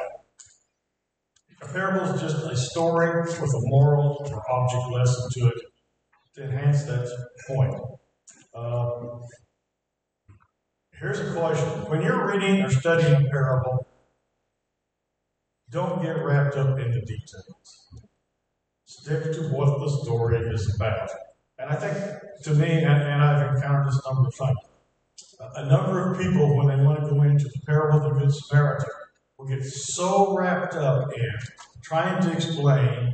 A 1.63 1.73
parable 1.73 2.13
is 2.13 2.21
just 2.21 2.45
a 2.45 2.55
story 2.55 3.21
with 3.21 3.41
a 3.41 3.61
moral 3.63 4.23
or 4.23 4.51
object 4.51 4.91
lesson 4.91 5.29
to 5.31 5.47
it 5.47 5.61
to 6.35 6.43
enhance 6.43 6.83
that 6.83 7.09
point. 7.47 7.73
Um, 8.53 9.21
here's 10.99 11.19
a 11.19 11.33
question. 11.33 11.67
When 11.89 12.03
you're 12.03 12.31
reading 12.31 12.61
or 12.61 12.69
studying 12.69 13.25
a 13.25 13.29
parable, 13.31 13.87
don't 15.73 16.01
get 16.03 16.23
wrapped 16.23 16.55
up 16.55 16.79
in 16.79 16.91
the 16.91 17.01
details. 17.01 17.89
Stick 18.85 19.23
to 19.33 19.49
what 19.49 19.79
the 19.79 19.89
story 20.03 20.37
is 20.37 20.75
about. 20.75 21.09
And 21.57 21.69
I 21.71 21.75
think, 21.75 21.97
to 22.43 22.53
me, 22.53 22.83
and, 22.83 23.01
and 23.01 23.23
I've 23.23 23.55
encountered 23.55 23.87
this 23.87 23.99
number 24.05 24.27
of 24.27 24.37
times, 24.37 24.57
a 25.55 25.65
number 25.65 26.11
of 26.11 26.19
people, 26.19 26.55
when 26.57 26.67
they 26.67 26.83
want 26.83 27.01
to 27.01 27.09
go 27.09 27.23
into 27.23 27.45
the 27.45 27.59
parable 27.65 27.97
of 27.97 28.13
the 28.13 28.19
Good 28.19 28.33
Samaritan, 28.33 28.87
will 29.37 29.47
get 29.47 29.63
so 29.65 30.37
wrapped 30.37 30.75
up 30.75 31.11
in 31.13 31.31
trying 31.83 32.21
to 32.21 32.31
explain 32.31 33.13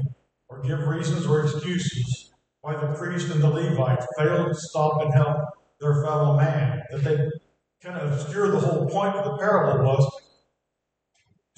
or 0.50 0.62
give 0.62 0.86
reasons 0.86 1.25
or 1.25 1.42
excuses 1.42 2.32
why 2.62 2.75
the 2.75 2.94
priest 2.94 3.32
and 3.32 3.42
the 3.42 3.50
Levite 3.50 4.04
failed 4.18 4.50
to 4.50 4.54
stop 4.54 5.01
and 5.01 5.13
help 5.13 5.38
their 5.80 6.04
fellow 6.04 6.36
man 6.36 6.84
that 6.92 7.04
they 7.04 7.18
kind 7.82 7.98
of 7.98 8.12
obscure 8.12 8.51
the 8.51 8.60
whole 8.60 8.88
point 8.89 9.16
of 9.16 9.24
the 9.24 9.38
parable 9.38 9.86
was 9.86 10.22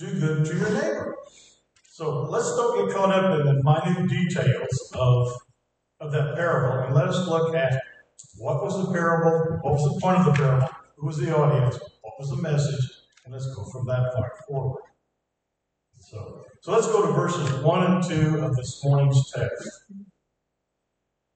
do 0.01 0.19
good 0.19 0.45
to 0.45 0.57
your 0.57 0.69
neighbor. 0.69 1.15
So 1.91 2.23
let's 2.23 2.55
don't 2.55 2.87
get 2.87 2.95
caught 2.95 3.13
up 3.13 3.39
in 3.39 3.45
the 3.45 3.61
minute 3.63 4.09
details 4.09 4.91
of, 4.95 5.31
of 5.99 6.11
that 6.11 6.35
parable 6.35 6.85
and 6.85 6.95
let 6.95 7.07
us 7.07 7.27
look 7.27 7.53
at 7.53 7.79
what 8.37 8.63
was 8.63 8.83
the 8.83 8.91
parable, 8.91 9.59
what 9.61 9.73
was 9.73 9.93
the 9.93 10.01
point 10.01 10.17
of 10.17 10.25
the 10.25 10.31
parable, 10.31 10.69
who 10.97 11.05
was 11.05 11.17
the 11.17 11.35
audience, 11.35 11.79
what 12.01 12.13
was 12.17 12.29
the 12.29 12.41
message, 12.41 12.89
and 13.25 13.33
let's 13.33 13.53
go 13.55 13.63
from 13.65 13.85
that 13.85 14.11
point 14.15 14.31
forward. 14.47 14.81
So, 15.99 16.45
so 16.61 16.71
let's 16.71 16.87
go 16.87 17.05
to 17.05 17.11
verses 17.13 17.63
1 17.63 17.91
and 17.91 18.03
2 18.03 18.39
of 18.43 18.55
this 18.55 18.83
morning's 18.83 19.31
text. 19.31 19.83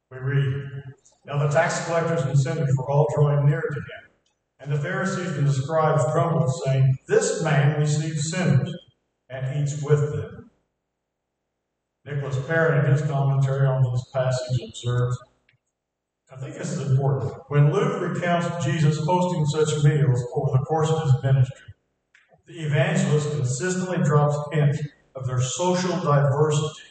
We 0.09 0.17
read, 0.17 0.83
Now 1.25 1.37
the 1.37 1.49
tax 1.49 1.85
collectors 1.85 2.23
and 2.23 2.39
sinners 2.39 2.73
were 2.77 2.89
all 2.89 3.05
drawing 3.15 3.45
near 3.45 3.61
to 3.61 3.79
him. 3.79 4.04
And 4.59 4.71
the 4.71 4.79
Pharisees 4.79 5.37
and 5.37 5.47
the 5.47 5.53
scribes 5.53 6.03
grumbled, 6.11 6.51
saying, 6.63 6.97
This 7.07 7.43
man 7.43 7.79
receives 7.79 8.31
sinners 8.31 8.73
and 9.29 9.61
eats 9.61 9.81
with 9.83 10.13
them. 10.13 10.51
Nicholas 12.05 12.37
Parrott, 12.47 12.85
in 12.85 12.91
his 12.91 13.01
commentary 13.01 13.67
on 13.67 13.83
this 13.83 14.05
passage, 14.13 14.59
observes, 14.67 15.17
I 16.31 16.37
think 16.37 16.55
this 16.55 16.71
is 16.71 16.91
important. 16.91 17.33
When 17.47 17.73
Luke 17.73 18.01
recounts 18.01 18.65
Jesus 18.65 19.03
hosting 19.05 19.45
such 19.45 19.83
meals 19.83 20.23
over 20.35 20.51
the 20.51 20.65
course 20.65 20.89
of 20.89 21.03
his 21.03 21.23
ministry, 21.23 21.73
the 22.45 22.65
evangelist 22.65 23.31
consistently 23.31 23.97
drops 24.03 24.37
hints 24.53 24.79
of 25.15 25.25
their 25.25 25.41
social 25.41 25.99
diversity. 26.01 26.81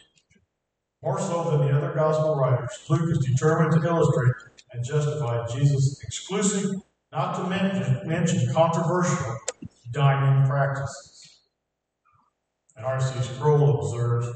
More 1.03 1.21
so 1.21 1.51
than 1.51 1.67
the 1.67 1.77
other 1.77 1.95
gospel 1.95 2.37
writers, 2.37 2.71
Luke 2.89 3.11
is 3.11 3.19
determined 3.19 3.81
to 3.81 3.89
illustrate 3.89 4.35
and 4.73 4.85
justify 4.85 5.47
Jesus' 5.47 6.03
exclusive, 6.03 6.81
not 7.15 7.37
to 7.37 7.49
mention, 7.49 8.01
mention 8.05 8.53
controversial, 8.53 9.37
dining 9.93 10.49
practices. 10.49 11.43
And 12.77 12.85
R.C. 12.85 13.23
Sproul 13.23 13.79
observes, 13.79 14.27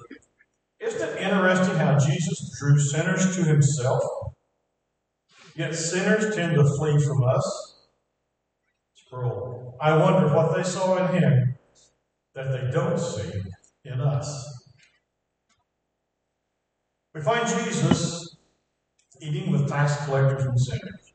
Isn't 0.79 1.09
it 1.09 1.21
interesting 1.21 1.75
how 1.75 1.99
Jesus 1.99 2.57
drew 2.59 2.79
sinners 2.79 3.35
to 3.37 3.43
himself? 3.43 4.03
Yet 5.57 5.75
sinners 5.75 6.37
tend 6.37 6.55
to 6.55 6.63
flee 6.79 7.03
from 7.03 7.25
us. 7.25 7.87
Sproul. 8.95 9.77
I 9.81 9.97
wonder 9.97 10.33
what 10.33 10.57
they 10.57 10.63
saw 10.63 11.05
in 11.05 11.21
him 11.21 11.59
that 12.35 12.53
they 12.53 12.71
don't 12.71 12.99
see 12.99 13.43
in 13.85 14.01
us. 14.01 14.55
We 17.13 17.23
find 17.23 17.49
Jesus 17.49 18.37
eating 19.21 19.51
with 19.51 19.69
tax 19.69 20.05
collectors 20.05 20.45
and 20.45 20.61
sinners. 20.61 21.08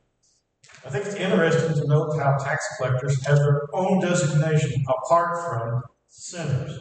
I 0.86 0.90
think 0.90 1.06
it's 1.06 1.14
interesting 1.14 1.74
to 1.80 1.88
note 1.88 2.18
how 2.18 2.36
tax 2.36 2.66
collectors 2.76 3.24
have 3.26 3.38
their 3.38 3.62
own 3.72 4.00
designation 4.00 4.84
apart 4.86 5.42
from 5.48 5.82
sinners. 6.08 6.78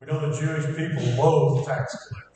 We 0.00 0.06
know 0.06 0.30
the 0.30 0.38
Jewish 0.38 0.64
people 0.74 1.22
loathed 1.22 1.66
tax 1.68 1.94
collectors. 2.08 2.32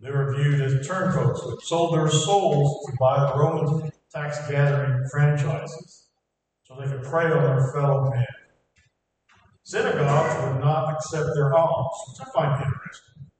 They 0.00 0.10
were 0.12 0.36
viewed 0.36 0.60
as 0.60 0.86
turncoats 0.86 1.40
who 1.42 1.58
sold 1.64 1.94
their 1.94 2.08
souls 2.08 2.86
to 2.86 2.96
buy 3.00 3.26
the 3.26 3.38
Roman 3.38 3.90
tax 4.14 4.38
gathering 4.48 5.04
franchises 5.10 6.06
so 6.62 6.76
they 6.80 6.86
could 6.86 7.02
prey 7.02 7.24
on 7.24 7.42
their 7.42 7.72
fellow 7.72 8.08
men. 8.10 8.24
Synagogues 9.64 10.44
would 10.44 10.60
not 10.60 10.94
accept 10.94 11.30
their 11.34 11.52
alms, 11.54 11.96
which 12.08 12.26
I 12.26 12.30
find 12.30 12.64
interesting. 12.64 13.30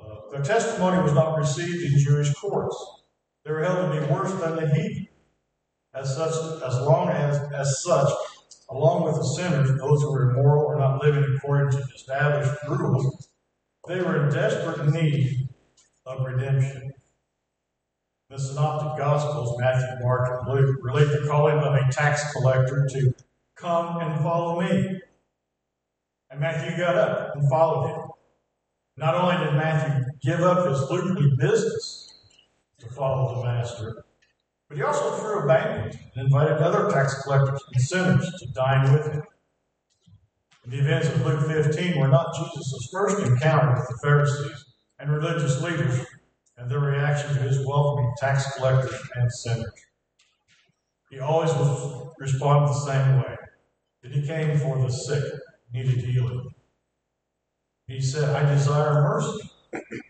Uh, 0.00 0.30
their 0.32 0.42
testimony 0.42 1.02
was 1.02 1.12
not 1.12 1.36
received 1.36 1.92
in 1.92 1.98
Jewish 1.98 2.32
courts. 2.32 2.74
They 3.44 3.52
were 3.52 3.62
held 3.62 3.92
to 3.92 4.00
be 4.00 4.06
worse 4.10 4.32
than 4.32 4.56
the 4.56 4.74
heathen. 4.74 5.08
As 5.94 6.14
such, 6.14 6.62
as 6.62 6.80
long 6.82 7.08
as, 7.08 7.38
as 7.52 7.82
such, 7.82 8.10
along 8.70 9.04
with 9.04 9.16
the 9.16 9.24
sinners, 9.24 9.68
those 9.78 10.02
who 10.02 10.12
were 10.12 10.30
immoral 10.30 10.66
or 10.66 10.78
not 10.78 11.02
living 11.02 11.24
according 11.36 11.70
to 11.70 11.86
established 11.94 12.52
rules, 12.68 13.28
they 13.86 14.00
were 14.00 14.26
in 14.26 14.32
desperate 14.32 14.86
need 14.92 15.48
of 16.04 16.24
redemption. 16.24 16.92
The 18.28 18.38
Synoptic 18.38 18.98
Gospels, 18.98 19.58
Matthew, 19.58 20.04
Mark, 20.04 20.28
and 20.28 20.54
Luke, 20.54 20.76
relate 20.82 21.06
the 21.06 21.26
calling 21.26 21.56
of 21.58 21.74
a 21.74 21.90
tax 21.90 22.30
collector 22.34 22.86
to 22.90 23.14
come 23.56 23.98
and 24.00 24.20
follow 24.22 24.60
me. 24.60 25.00
And 26.30 26.40
Matthew 26.40 26.76
got 26.76 26.96
up 26.96 27.34
and 27.34 27.48
followed 27.48 27.88
him. 27.88 28.00
Not 28.98 29.14
only 29.14 29.42
did 29.42 29.54
Matthew 29.54 30.04
give 30.20 30.40
up 30.40 30.68
his 30.68 30.90
lucrative 30.90 31.38
business 31.38 32.14
to 32.80 32.90
follow 32.90 33.36
the 33.36 33.44
Master, 33.44 34.04
but 34.68 34.76
he 34.76 34.82
also 34.82 35.16
threw 35.16 35.40
a 35.40 35.46
banquet 35.46 35.96
and 36.14 36.26
invited 36.26 36.58
other 36.58 36.90
tax 36.90 37.22
collectors 37.22 37.62
and 37.72 37.82
sinners 37.82 38.30
to 38.38 38.46
dine 38.52 38.92
with 38.92 39.12
him. 39.12 39.22
The 40.66 40.80
events 40.80 41.08
of 41.08 41.24
Luke 41.24 41.46
15 41.46 41.98
were 41.98 42.08
not 42.08 42.34
Jesus' 42.34 42.88
first 42.92 43.18
encounter 43.20 43.74
with 43.74 43.88
the 43.88 43.98
Pharisees 44.02 44.64
and 44.98 45.10
religious 45.10 45.62
leaders 45.62 46.04
and 46.58 46.70
their 46.70 46.80
reaction 46.80 47.32
to 47.34 47.40
his 47.40 47.64
welcoming 47.66 48.12
tax 48.18 48.54
collectors 48.56 49.00
and 49.14 49.32
sinners. 49.32 49.72
He 51.10 51.20
always 51.20 51.50
responded 52.18 52.68
the 52.68 52.80
same 52.80 53.16
way 53.16 53.36
that 54.02 54.12
he 54.12 54.26
came 54.26 54.58
for 54.58 54.78
the 54.78 54.90
sick, 54.90 55.24
needed 55.72 56.04
healing. 56.04 56.50
He 57.86 58.02
said, 58.02 58.28
I 58.36 58.52
desire 58.52 59.00
mercy 59.00 59.50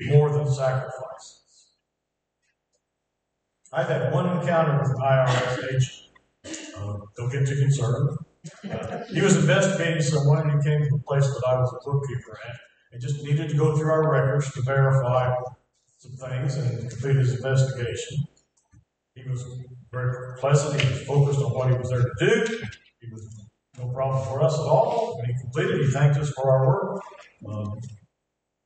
more 0.07 0.33
than 0.33 0.53
sacrifices. 0.53 1.45
I've 3.73 3.89
had 3.89 4.13
one 4.13 4.39
encounter 4.39 4.79
with 4.81 4.91
an 4.91 4.97
IRS 4.97 5.75
agent. 5.75 5.93
Uh, 6.77 6.99
don't 7.17 7.31
get 7.31 7.47
too 7.47 7.61
concerned. 7.61 8.19
Uh, 8.71 9.05
he 9.13 9.21
was 9.21 9.37
investigating 9.37 10.01
someone 10.01 10.49
he 10.49 10.69
came 10.69 10.81
to 10.83 10.89
the 10.91 11.03
place 11.07 11.27
that 11.27 11.43
I 11.47 11.59
was 11.59 11.73
a 11.73 11.91
bookkeeper 11.91 12.39
at 12.49 12.57
and 12.93 13.03
just 13.03 13.23
needed 13.23 13.51
to 13.51 13.57
go 13.57 13.77
through 13.77 13.91
our 13.91 14.11
records 14.11 14.51
to 14.53 14.63
verify 14.63 15.35
some 15.99 16.13
things 16.13 16.57
and 16.57 16.89
complete 16.89 17.17
his 17.17 17.35
investigation. 17.35 18.27
He 19.15 19.29
was 19.29 19.45
very 19.91 20.39
pleasant. 20.39 20.81
He 20.81 20.89
was 20.89 21.03
focused 21.03 21.41
on 21.41 21.53
what 21.53 21.71
he 21.71 21.77
was 21.77 21.91
there 21.91 22.03
to 22.03 22.13
do. 22.21 22.59
He 23.01 23.13
was 23.13 23.47
no 23.77 23.89
problem 23.89 24.25
for 24.27 24.43
us 24.43 24.55
at 24.55 24.61
all. 24.61 25.19
When 25.19 25.27
he 25.27 25.41
completed, 25.41 25.85
he 25.85 25.91
thanked 25.91 26.19
us 26.19 26.31
for 26.31 26.51
our 26.51 26.67
work. 26.67 27.03
Um, 27.47 27.79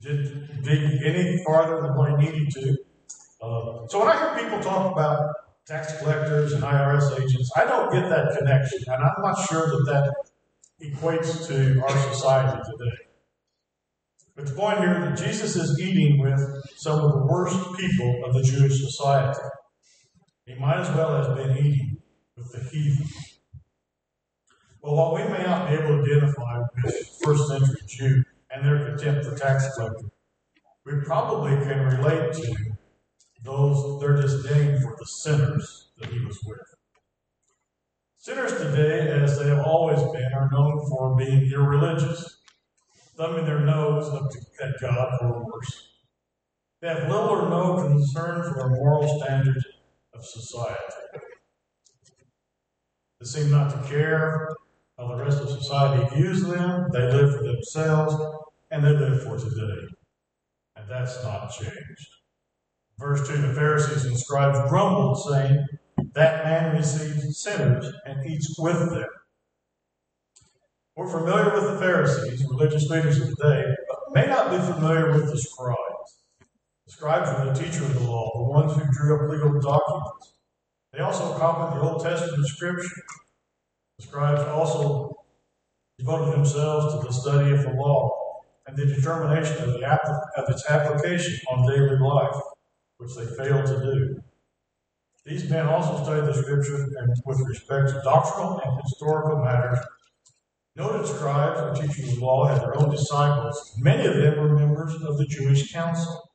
didn't 0.01 0.63
dig 0.63 1.03
any 1.05 1.43
farther 1.45 1.81
than 1.81 1.97
what 1.97 2.11
he 2.11 2.29
needed 2.29 2.51
to. 2.55 2.77
Uh, 3.43 3.87
so 3.89 3.99
when 3.99 4.09
I 4.09 4.17
hear 4.19 4.45
people 4.45 4.63
talk 4.63 4.93
about 4.93 5.35
tax 5.67 5.99
collectors 5.99 6.53
and 6.53 6.63
IRS 6.63 7.21
agents, 7.21 7.51
I 7.57 7.65
don't 7.65 7.93
get 7.93 8.09
that 8.09 8.37
connection, 8.39 8.79
and 8.87 9.03
I'm 9.03 9.23
not 9.23 9.37
sure 9.49 9.67
that 9.67 9.85
that 9.87 10.15
equates 10.87 11.49
to 11.49 11.83
our 11.83 12.13
society 12.13 12.61
today. 12.71 12.97
But 14.37 14.47
the 14.47 14.53
point 14.53 14.79
here 14.79 14.95
that 15.01 15.19
Jesus 15.19 15.57
is 15.57 15.81
eating 15.81 16.21
with 16.21 16.41
some 16.77 17.01
of 17.01 17.13
the 17.13 17.27
worst 17.27 17.59
people 17.77 18.23
of 18.27 18.35
the 18.35 18.43
Jewish 18.45 18.81
society. 18.81 19.41
He 20.47 20.55
might 20.55 20.79
as 20.79 20.89
well 20.97 21.23
have 21.23 21.37
been 21.37 21.57
eating 21.59 21.99
with 22.37 22.53
the 22.53 22.61
heathen. 22.71 23.07
Well, 24.83 24.97
while 24.97 25.15
we 25.15 25.31
may 25.31 25.43
not 25.43 25.69
be 25.69 25.75
able 25.75 26.05
to 26.05 26.13
identify 26.13 26.61
with 26.83 27.21
first 27.23 27.49
century 27.49 27.77
Jew 27.89 28.25
and 28.51 28.65
their 28.65 28.85
contempt 28.91 29.27
for 29.27 29.37
tax 29.37 29.69
collectors, 29.75 30.11
we 30.85 30.93
probably 31.05 31.53
can 31.65 31.85
relate 31.87 32.33
to 32.35 32.72
those 33.43 34.01
their 34.01 34.17
disdain 34.17 34.81
for 34.81 34.97
the 34.99 35.07
sinners 35.07 35.89
that 35.99 36.11
he 36.11 36.19
was 36.25 36.39
with. 36.47 36.59
Sinners 38.17 38.53
today, 38.53 39.09
as 39.11 39.39
they 39.39 39.49
have 39.49 39.67
always 39.67 40.01
been, 40.13 40.33
are 40.35 40.49
known 40.53 40.79
for 40.89 41.17
being 41.17 41.51
irreligious, 41.53 42.39
thumbing 43.17 43.45
their 43.45 43.61
nose 43.61 44.09
up 44.11 44.31
at 44.63 44.81
God 44.81 45.13
or 45.23 45.45
worse. 45.45 45.89
They 46.81 46.89
have 46.89 47.09
little 47.09 47.31
or 47.31 47.49
no 47.49 47.83
concern 47.83 48.43
for 48.43 48.63
the 48.63 48.69
moral 48.69 49.21
standards 49.21 49.65
of 50.15 50.25
society. 50.25 50.95
They 53.21 53.27
seem 53.27 53.51
not 53.51 53.71
to 53.71 53.89
care 53.89 54.49
how 54.99 55.09
the 55.09 55.23
rest 55.23 55.41
of 55.41 55.49
society 55.49 56.05
views 56.15 56.45
them. 56.45 56.89
They 56.93 57.13
live 57.13 57.37
for 57.37 57.43
themselves 57.43 58.15
and 58.71 58.85
they 58.85 58.91
live 58.91 59.23
for 59.23 59.37
today. 59.37 59.87
And 60.77 60.89
that's 60.89 61.23
not 61.23 61.53
changed. 61.53 62.22
Verse 63.03 63.27
2 63.27 63.37
The 63.37 63.55
Pharisees 63.55 64.05
and 64.05 64.17
scribes 64.17 64.71
grumbled, 64.71 65.19
saying, 65.29 65.67
That 66.15 66.45
man 66.45 66.77
receives 66.77 67.37
sinners 67.37 67.93
and 68.07 68.25
eats 68.25 68.55
with 68.59 68.79
them. 68.91 69.09
We're 70.95 71.09
familiar 71.09 71.53
with 71.53 71.73
the 71.73 71.79
Pharisees, 71.79 72.47
religious 72.49 72.89
leaders 72.89 73.21
of 73.21 73.31
the 73.31 73.37
day, 73.43 73.65
but 73.89 73.99
may 74.15 74.27
not 74.27 74.51
be 74.53 74.59
familiar 74.59 75.11
with 75.11 75.31
the 75.31 75.39
scribes. 75.39 76.23
The 76.87 76.93
scribes 76.93 77.31
were 77.31 77.53
the 77.53 77.59
teacher 77.59 77.85
of 77.85 77.95
the 77.95 78.05
law, 78.05 78.31
the 78.37 78.51
ones 78.51 78.75
who 78.75 78.93
drew 78.93 79.17
up 79.17 79.31
legal 79.31 79.61
documents. 79.61 80.35
They 80.93 81.01
also 81.01 81.37
copied 81.37 81.77
the 81.77 81.83
Old 81.83 82.05
Testament 82.05 82.47
scripture. 82.47 83.03
The 83.99 84.07
scribes 84.07 84.43
also 84.43 85.17
devoted 85.99 86.35
themselves 86.35 86.95
to 86.95 87.07
the 87.07 87.13
study 87.13 87.53
of 87.53 87.63
the 87.63 87.71
law 87.71 88.11
and 88.67 88.77
the 88.77 88.87
determination 88.87 89.57
of, 89.65 89.73
the 89.73 89.87
of 90.37 90.49
its 90.51 90.65
application 90.69 91.39
on 91.51 91.67
daily 91.67 91.99
life, 91.99 92.42
which 93.03 93.15
they 93.17 93.27
failed 93.37 93.67
to 93.67 93.81
do. 93.81 94.23
These 95.25 95.51
men 95.51 95.67
also 95.67 96.03
studied 96.03 96.27
the 96.27 96.35
scriptures 96.35 96.95
and 96.99 97.15
with 97.27 97.41
respect 97.47 97.89
to 97.89 98.01
doctrinal 98.05 98.61
and 98.65 98.81
historical 98.83 99.45
matters. 99.45 99.79
Noted 100.75 101.07
scribes 101.07 101.61
or 101.61 101.75
teachers 101.75 102.13
of 102.13 102.19
law 102.19 102.47
had 102.47 102.61
their 102.61 102.77
own 102.79 102.91
disciples. 102.91 103.75
Many 103.79 104.07
of 104.07 104.17
them 104.17 104.39
were 104.39 104.59
members 104.59 104.95
of 104.95 105.19
the 105.19 105.27
Jewish 105.27 105.73
council. 105.73 106.31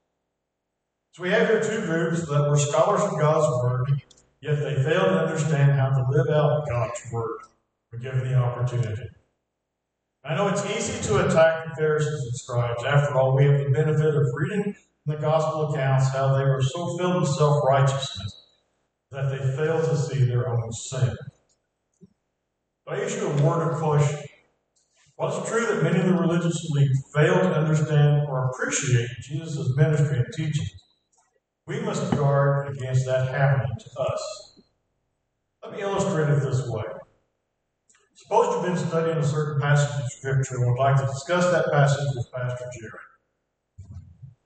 So 1.14 1.24
we 1.24 1.32
have 1.32 1.48
here 1.48 1.62
two 1.62 1.86
groups 1.86 2.28
that 2.28 2.50
were 2.50 2.58
scholars 2.58 3.02
of 3.02 3.20
God's 3.20 3.48
word, 3.64 4.04
yet 4.42 4.60
they 4.60 4.76
failed 4.76 5.10
to 5.10 5.26
understand 5.26 5.72
how 5.72 5.90
to 5.90 6.06
live 6.12 6.30
out 6.30 6.68
God's 6.70 7.02
word 7.12 7.40
when 7.90 8.04
given 8.04 8.20
the 8.20 8.36
opportunity. 8.36 9.10
I 10.24 10.36
know 10.36 10.50
it's 10.50 10.66
easy 10.66 11.02
to 11.08 11.26
attack 11.26 11.66
the 11.66 11.76
Pharisees 11.76 12.22
and 12.22 12.36
scribes. 12.36 12.84
After 12.84 13.18
all, 13.18 13.36
we 13.36 13.46
have 13.46 13.58
the 13.58 13.72
benefit 13.72 14.14
of 14.14 14.26
reading 14.36 14.76
the 15.08 15.16
gospel 15.16 15.74
accounts 15.74 16.10
how 16.10 16.38
they 16.38 16.44
were 16.44 16.62
so 16.62 16.98
filled 16.98 17.22
with 17.22 17.30
self 17.30 17.64
righteousness 17.66 18.46
that 19.12 19.30
they 19.30 19.38
failed 19.56 19.86
to 19.86 19.96
see 19.96 20.26
their 20.26 20.50
own 20.50 20.72
sin. 20.74 21.16
I 22.88 22.98
issue 22.98 23.26
a 23.26 23.42
word 23.42 23.72
of 23.72 23.80
caution. 23.80 24.20
While 25.16 25.40
it's 25.40 25.50
true 25.50 25.66
that 25.66 25.82
many 25.82 26.00
of 26.00 26.06
the 26.06 26.14
religious 26.14 26.70
elite 26.70 26.92
fail 27.16 27.40
to 27.40 27.56
understand 27.56 28.28
or 28.28 28.50
appreciate 28.50 29.08
Jesus' 29.24 29.76
ministry 29.78 30.18
and 30.18 30.28
teachings, 30.36 30.74
we 31.66 31.80
must 31.80 32.12
guard 32.12 32.70
against 32.70 33.06
that 33.06 33.30
happening 33.30 33.76
to 33.80 34.02
us. 34.02 34.62
Let 35.64 35.72
me 35.74 35.82
illustrate 35.82 36.30
it 36.30 36.42
this 36.42 36.70
way. 36.70 36.84
Suppose 38.14 38.54
you've 38.54 38.76
been 38.76 38.88
studying 38.88 39.18
a 39.18 39.24
certain 39.24 39.62
passage 39.62 40.04
of 40.04 40.12
Scripture 40.12 40.56
and 40.56 40.68
would 40.68 40.80
like 40.80 40.98
to 40.98 41.06
discuss 41.06 41.50
that 41.52 41.72
passage 41.72 42.08
with 42.14 42.32
Pastor 42.34 42.66
Jared. 42.80 43.17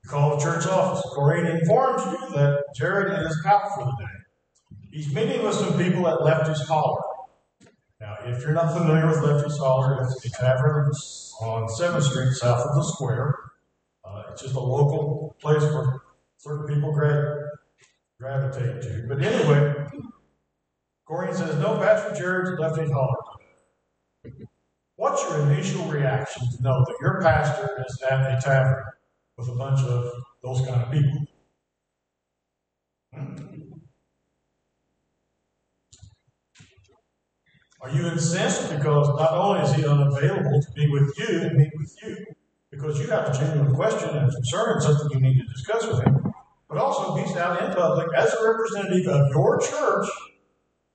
You 0.04 0.10
call 0.10 0.36
the 0.36 0.42
church 0.42 0.66
office. 0.66 1.04
Corrine 1.14 1.60
informs 1.60 2.04
you 2.06 2.34
that 2.34 2.64
Jared 2.74 3.26
is 3.26 3.40
out 3.46 3.74
for 3.74 3.84
the 3.84 3.92
day. 3.98 4.86
He's 4.90 5.14
meeting 5.14 5.44
with 5.44 5.54
some 5.54 5.78
people 5.78 6.06
at 6.08 6.22
Lefty's 6.22 6.66
Holler. 6.66 7.02
Now, 8.00 8.16
if 8.24 8.42
you're 8.42 8.52
not 8.52 8.76
familiar 8.76 9.06
with 9.06 9.22
Lefty's 9.22 9.56
Holler, 9.58 10.02
it's 10.02 10.24
a 10.26 10.30
tavern 10.30 10.90
on 11.40 11.68
7th 11.68 12.02
Street 12.02 12.32
south 12.32 12.66
of 12.66 12.74
the 12.74 12.82
square. 12.82 13.34
Uh, 14.04 14.24
it's 14.32 14.42
just 14.42 14.54
a 14.56 14.60
local 14.60 15.36
place 15.40 15.62
where 15.62 16.00
certain 16.36 16.66
people 16.66 16.92
gra- 16.92 17.48
gravitate 18.20 18.82
to. 18.82 19.06
But 19.08 19.22
anyway, 19.22 19.74
Corrine 21.08 21.34
says, 21.34 21.56
No, 21.60 21.76
Pastor 21.76 22.14
Jared's 22.20 22.50
at 22.50 22.58
Lefty's 22.58 22.90
holler. 22.90 23.16
What's 24.96 25.22
your 25.22 25.40
initial 25.48 25.84
reaction 25.86 26.42
to 26.56 26.62
know 26.62 26.84
that 26.84 26.96
your 27.00 27.20
pastor 27.22 27.84
is 27.88 28.02
at 28.02 28.38
a 28.38 28.40
tavern 28.40 28.84
with 29.42 29.56
a 29.56 29.58
bunch 29.58 29.80
of 29.80 30.12
those 30.42 30.60
kind 30.66 30.82
of 30.82 30.92
people? 30.92 31.26
Are 37.80 37.90
you 37.90 38.06
incensed 38.06 38.70
because 38.70 39.08
not 39.08 39.32
only 39.32 39.62
is 39.62 39.74
he 39.74 39.84
unavailable 39.84 40.62
to 40.62 40.72
be 40.76 40.88
with 40.88 41.12
you 41.18 41.40
and 41.40 41.56
meet 41.56 41.72
with 41.76 41.96
you, 42.02 42.24
because 42.70 43.00
you 43.00 43.08
have 43.08 43.28
a 43.28 43.36
genuine 43.36 43.74
question 43.74 44.16
and 44.16 44.30
concern, 44.30 44.80
something 44.80 45.18
you 45.18 45.20
need 45.20 45.40
to 45.40 45.46
discuss 45.48 45.86
with 45.86 46.04
him, 46.04 46.32
but 46.68 46.78
also 46.78 47.16
he's 47.16 47.36
out 47.36 47.60
in 47.60 47.74
public 47.74 48.06
as 48.16 48.32
a 48.32 48.48
representative 48.48 49.08
of 49.08 49.28
your 49.30 49.60
church, 49.60 50.08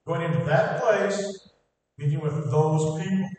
going 0.05 0.21
into 0.21 0.45
that 0.45 0.81
place, 0.81 1.49
meeting 1.97 2.21
with 2.21 2.49
those 2.49 3.03
people. 3.03 3.29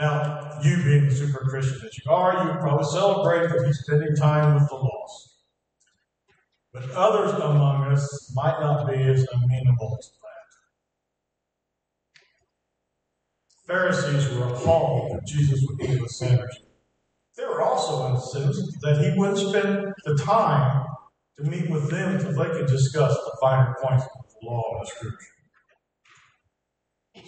Now, 0.00 0.58
you 0.62 0.82
being 0.82 1.08
the 1.10 1.14
super 1.14 1.40
Christian 1.40 1.78
that 1.82 1.94
you 1.98 2.10
are, 2.10 2.32
you 2.32 2.58
probably 2.58 2.86
celebrate 2.86 3.48
that 3.48 3.66
he's 3.66 3.80
spending 3.80 4.16
time 4.16 4.54
with 4.54 4.66
the 4.70 4.76
lost. 4.76 5.34
But 6.72 6.90
others 6.92 7.32
among 7.32 7.84
us 7.92 8.32
might 8.34 8.58
not 8.60 8.88
be 8.88 8.94
as 8.94 9.26
amenable 9.30 9.98
to 10.00 10.08
that. 13.66 13.66
Pharisees 13.66 14.34
were 14.34 14.46
appalled 14.46 15.16
that 15.16 15.26
Jesus 15.26 15.62
would 15.68 15.82
eat 15.82 16.00
with 16.00 16.10
sinners. 16.10 16.60
They 17.36 17.44
were 17.44 17.60
also 17.60 18.14
incensed 18.14 18.80
that 18.80 19.02
he 19.02 19.18
wouldn't 19.18 19.36
spend 19.36 19.92
the 20.06 20.16
time 20.16 20.86
to 21.36 21.42
meet 21.42 21.68
with 21.68 21.90
them 21.90 22.18
so 22.18 22.32
they 22.32 22.48
could 22.48 22.68
discuss 22.68 23.12
the 23.12 23.36
finer 23.38 23.76
points 23.82 24.04
of 24.04 24.24
the 24.30 24.46
law 24.46 24.62
and 24.72 24.86
the 24.86 24.90
scripture. 24.90 25.39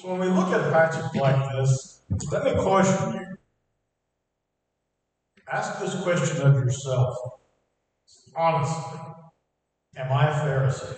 So 0.00 0.10
when 0.10 0.20
we 0.20 0.26
look 0.26 0.48
at 0.48 0.60
a 0.60 0.72
passage 0.72 1.20
like 1.20 1.52
this, 1.52 2.02
let 2.30 2.44
me 2.44 2.54
caution 2.54 3.14
you. 3.14 3.26
Ask 5.52 5.80
this 5.80 6.00
question 6.02 6.46
of 6.46 6.54
yourself 6.54 7.16
honestly. 8.36 9.00
Am 9.96 10.12
I 10.12 10.30
a 10.30 10.32
Pharisee? 10.32 10.96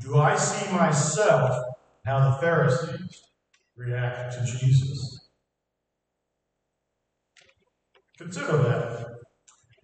Do 0.00 0.18
I 0.18 0.36
see 0.36 0.70
myself 0.72 1.58
how 2.04 2.30
the 2.30 2.36
Pharisees 2.36 3.22
react 3.76 4.34
to 4.34 4.44
Jesus? 4.44 5.30
Consider 8.18 8.58
that 8.58 9.06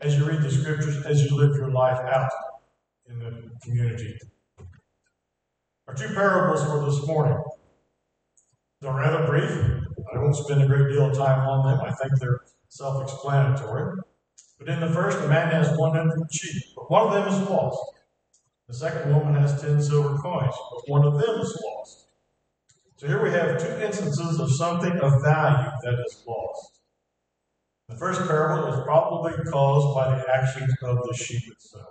as 0.01 0.19
you 0.19 0.25
read 0.29 0.43
the 0.43 0.51
scriptures, 0.51 1.05
as 1.07 1.25
you 1.25 1.37
live 1.37 1.55
your 1.57 1.71
life 1.71 2.01
out 2.01 2.31
in 3.09 3.19
the 3.19 3.51
community. 3.63 4.15
Our 5.89 5.95
two 5.95 6.15
parables 6.15 6.65
for 6.65 6.85
this 6.85 7.05
morning. 7.07 7.43
They're 8.81 8.93
rather 8.93 9.27
brief. 9.27 9.51
I 10.15 10.19
won't 10.19 10.37
spend 10.37 10.63
a 10.63 10.67
great 10.67 10.93
deal 10.93 11.11
of 11.11 11.17
time 11.17 11.47
on 11.49 11.67
them. 11.67 11.81
I 11.81 11.93
think 11.93 12.13
they're 12.21 12.41
self 12.69 13.03
explanatory. 13.03 14.01
But 14.59 14.69
in 14.69 14.81
the 14.81 14.91
first, 14.91 15.19
a 15.19 15.27
man 15.27 15.51
has 15.51 15.77
100 15.77 16.33
sheep, 16.33 16.63
but 16.77 16.89
one 16.89 17.09
of 17.09 17.13
them 17.13 17.27
is 17.27 17.49
lost. 17.49 17.81
The 18.69 18.75
second 18.75 19.13
woman 19.13 19.35
has 19.35 19.61
10 19.61 19.83
silver 19.83 20.17
coins, 20.19 20.55
but 20.71 20.89
one 20.89 21.05
of 21.05 21.15
them 21.15 21.41
is 21.41 21.61
lost. 21.65 22.07
So 22.97 23.09
here 23.09 23.21
we 23.21 23.31
have 23.31 23.61
two 23.61 23.85
instances 23.85 24.39
of 24.39 24.53
something 24.53 24.93
of 25.01 25.21
value 25.23 25.71
that 25.83 25.95
is 26.07 26.25
lost. 26.27 26.79
The 27.89 27.97
first 27.97 28.21
parable 28.29 28.73
is 28.73 28.85
probably 28.85 29.33
caused 29.51 29.97
by 29.97 30.17
the 30.17 30.25
actions 30.33 30.73
of 30.83 30.99
the 31.09 31.15
sheep 31.15 31.43
itself. 31.51 31.89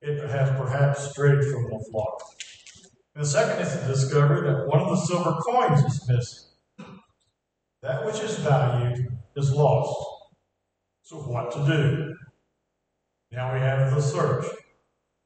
It 0.00 0.30
has 0.30 0.50
perhaps 0.50 1.10
strayed 1.10 1.44
from 1.44 1.64
the 1.64 1.84
flock. 1.90 2.22
The 3.18 3.26
second 3.26 3.66
is 3.66 3.74
the 3.74 3.88
discovery 3.88 4.48
that 4.48 4.68
one 4.68 4.78
of 4.78 4.90
the 4.90 5.04
silver 5.06 5.32
coins 5.40 5.80
is 5.80 6.08
missing. 6.08 6.44
That 7.82 8.06
which 8.06 8.20
is 8.20 8.36
valued 8.38 9.08
is 9.34 9.50
lost. 9.50 9.92
So, 11.02 11.16
what 11.16 11.50
to 11.50 11.66
do? 11.66 12.14
Now 13.32 13.54
we 13.54 13.58
have 13.58 13.92
the 13.92 14.00
search. 14.00 14.44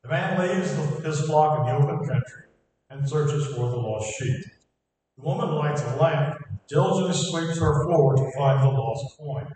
The 0.04 0.08
man 0.08 0.40
leaves 0.40 0.70
his 1.04 1.26
flock 1.26 1.60
in 1.60 1.66
the 1.66 1.82
open 1.82 1.98
country 1.98 2.44
and 2.88 3.06
searches 3.06 3.48
for 3.48 3.68
the 3.68 3.76
lost 3.76 4.10
sheep. 4.18 4.42
The 5.18 5.24
woman 5.24 5.54
lights 5.54 5.82
a 5.82 5.96
lamp, 5.96 6.38
diligently 6.68 7.12
sweeps 7.12 7.58
her 7.58 7.84
floor 7.84 8.16
to 8.16 8.32
find 8.38 8.62
the 8.62 8.70
lost 8.70 9.18
coin. 9.18 9.52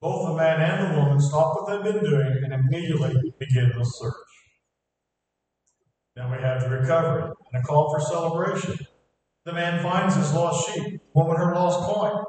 Both 0.00 0.28
the 0.28 0.36
man 0.36 0.60
and 0.60 0.94
the 0.94 1.00
woman 1.00 1.20
stop 1.20 1.56
what 1.56 1.66
they've 1.68 1.92
been 1.92 2.04
doing 2.04 2.40
and 2.44 2.52
immediately 2.52 3.34
begin 3.40 3.72
the 3.76 3.84
search. 3.84 4.23
The 6.44 6.68
recovery 6.68 7.32
and 7.52 7.64
a 7.64 7.66
call 7.66 7.90
for 7.90 8.00
celebration. 8.00 8.78
The 9.46 9.54
man 9.54 9.82
finds 9.82 10.14
his 10.14 10.34
lost 10.34 10.68
sheep, 10.68 11.00
woman 11.14 11.38
her 11.38 11.54
lost 11.54 11.80
coin. 11.90 12.22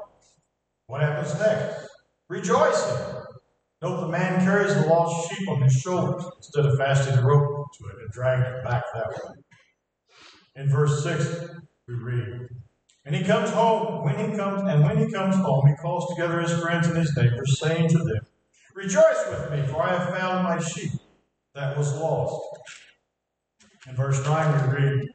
What 0.86 1.02
happens 1.02 1.38
next? 1.38 1.86
Rejoicing. 2.30 2.96
Note 3.82 4.00
the 4.00 4.08
man 4.08 4.42
carries 4.42 4.74
the 4.74 4.86
lost 4.86 5.28
sheep 5.28 5.46
on 5.50 5.60
his 5.60 5.74
shoulders 5.74 6.24
instead 6.38 6.64
of 6.64 6.78
fastening 6.78 7.18
a 7.18 7.26
rope 7.26 7.66
to 7.76 7.88
it 7.88 7.96
and 8.00 8.10
dragging 8.10 8.54
it 8.54 8.64
back 8.64 8.84
that 8.94 9.08
way. 9.08 9.34
In 10.56 10.70
verse 10.70 11.02
6, 11.02 11.50
we 11.86 11.94
read, 11.94 12.48
And 13.04 13.14
he 13.14 13.22
comes 13.22 13.50
home, 13.50 14.02
when 14.02 14.18
he 14.18 14.34
comes, 14.34 14.62
and 14.62 14.82
when 14.82 14.96
he 14.96 15.12
comes 15.12 15.36
home, 15.36 15.66
he 15.66 15.74
calls 15.74 16.08
together 16.08 16.40
his 16.40 16.58
friends 16.58 16.86
and 16.86 16.96
his 16.96 17.14
neighbors, 17.14 17.60
saying 17.60 17.90
to 17.90 17.98
them, 17.98 18.20
Rejoice 18.74 19.26
with 19.28 19.50
me, 19.50 19.66
for 19.66 19.82
I 19.82 19.98
have 19.98 20.16
found 20.16 20.42
my 20.42 20.58
sheep 20.58 20.92
that 21.54 21.76
was 21.76 21.94
lost. 21.96 22.42
In 23.88 23.94
verse 23.94 24.24
9, 24.24 24.68
we 24.68 24.76
read, 24.76 25.08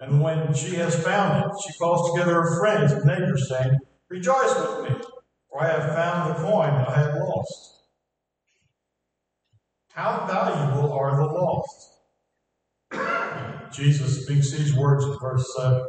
And 0.00 0.20
when 0.20 0.52
she 0.52 0.74
has 0.76 1.02
found 1.04 1.44
it, 1.44 1.50
she 1.64 1.78
calls 1.78 2.12
together 2.12 2.42
her 2.42 2.58
friends 2.58 2.92
and 2.92 3.04
neighbors, 3.04 3.48
saying, 3.48 3.78
Rejoice 4.08 4.54
with 4.56 4.90
me, 4.90 4.96
for 5.48 5.62
I 5.62 5.68
have 5.68 5.94
found 5.94 6.30
the 6.30 6.42
coin 6.42 6.70
I 6.70 6.98
had 6.98 7.14
lost. 7.14 7.84
How 9.92 10.26
valuable 10.26 10.92
are 10.92 11.16
the 11.16 11.24
lost? 11.24 11.92
Jesus 13.72 14.24
speaks 14.24 14.50
these 14.50 14.74
words 14.74 15.04
in 15.04 15.16
verse 15.20 15.54
7. 15.56 15.82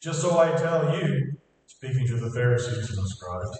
Just 0.00 0.20
so 0.20 0.38
I 0.38 0.52
tell 0.52 0.96
you, 0.96 1.32
speaking 1.66 2.06
to 2.06 2.16
the 2.16 2.30
Pharisees 2.30 2.88
and 2.88 2.98
the 2.98 3.08
scribes, 3.08 3.58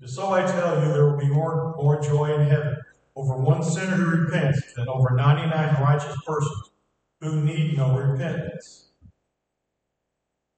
just 0.00 0.14
so 0.16 0.32
I 0.32 0.42
tell 0.42 0.82
you, 0.82 0.92
there 0.92 1.06
will 1.06 1.18
be 1.18 1.28
more, 1.28 1.74
more 1.76 2.00
joy 2.00 2.34
in 2.34 2.48
heaven 2.48 2.76
over 3.16 3.36
one 3.36 3.62
sinner 3.62 3.92
who 3.92 4.22
repents 4.22 4.60
than 4.74 4.88
over 4.88 5.10
99 5.14 5.80
righteous 5.80 6.16
persons 6.26 6.73
who 7.24 7.40
need 7.40 7.76
no 7.76 7.96
repentance. 7.96 8.90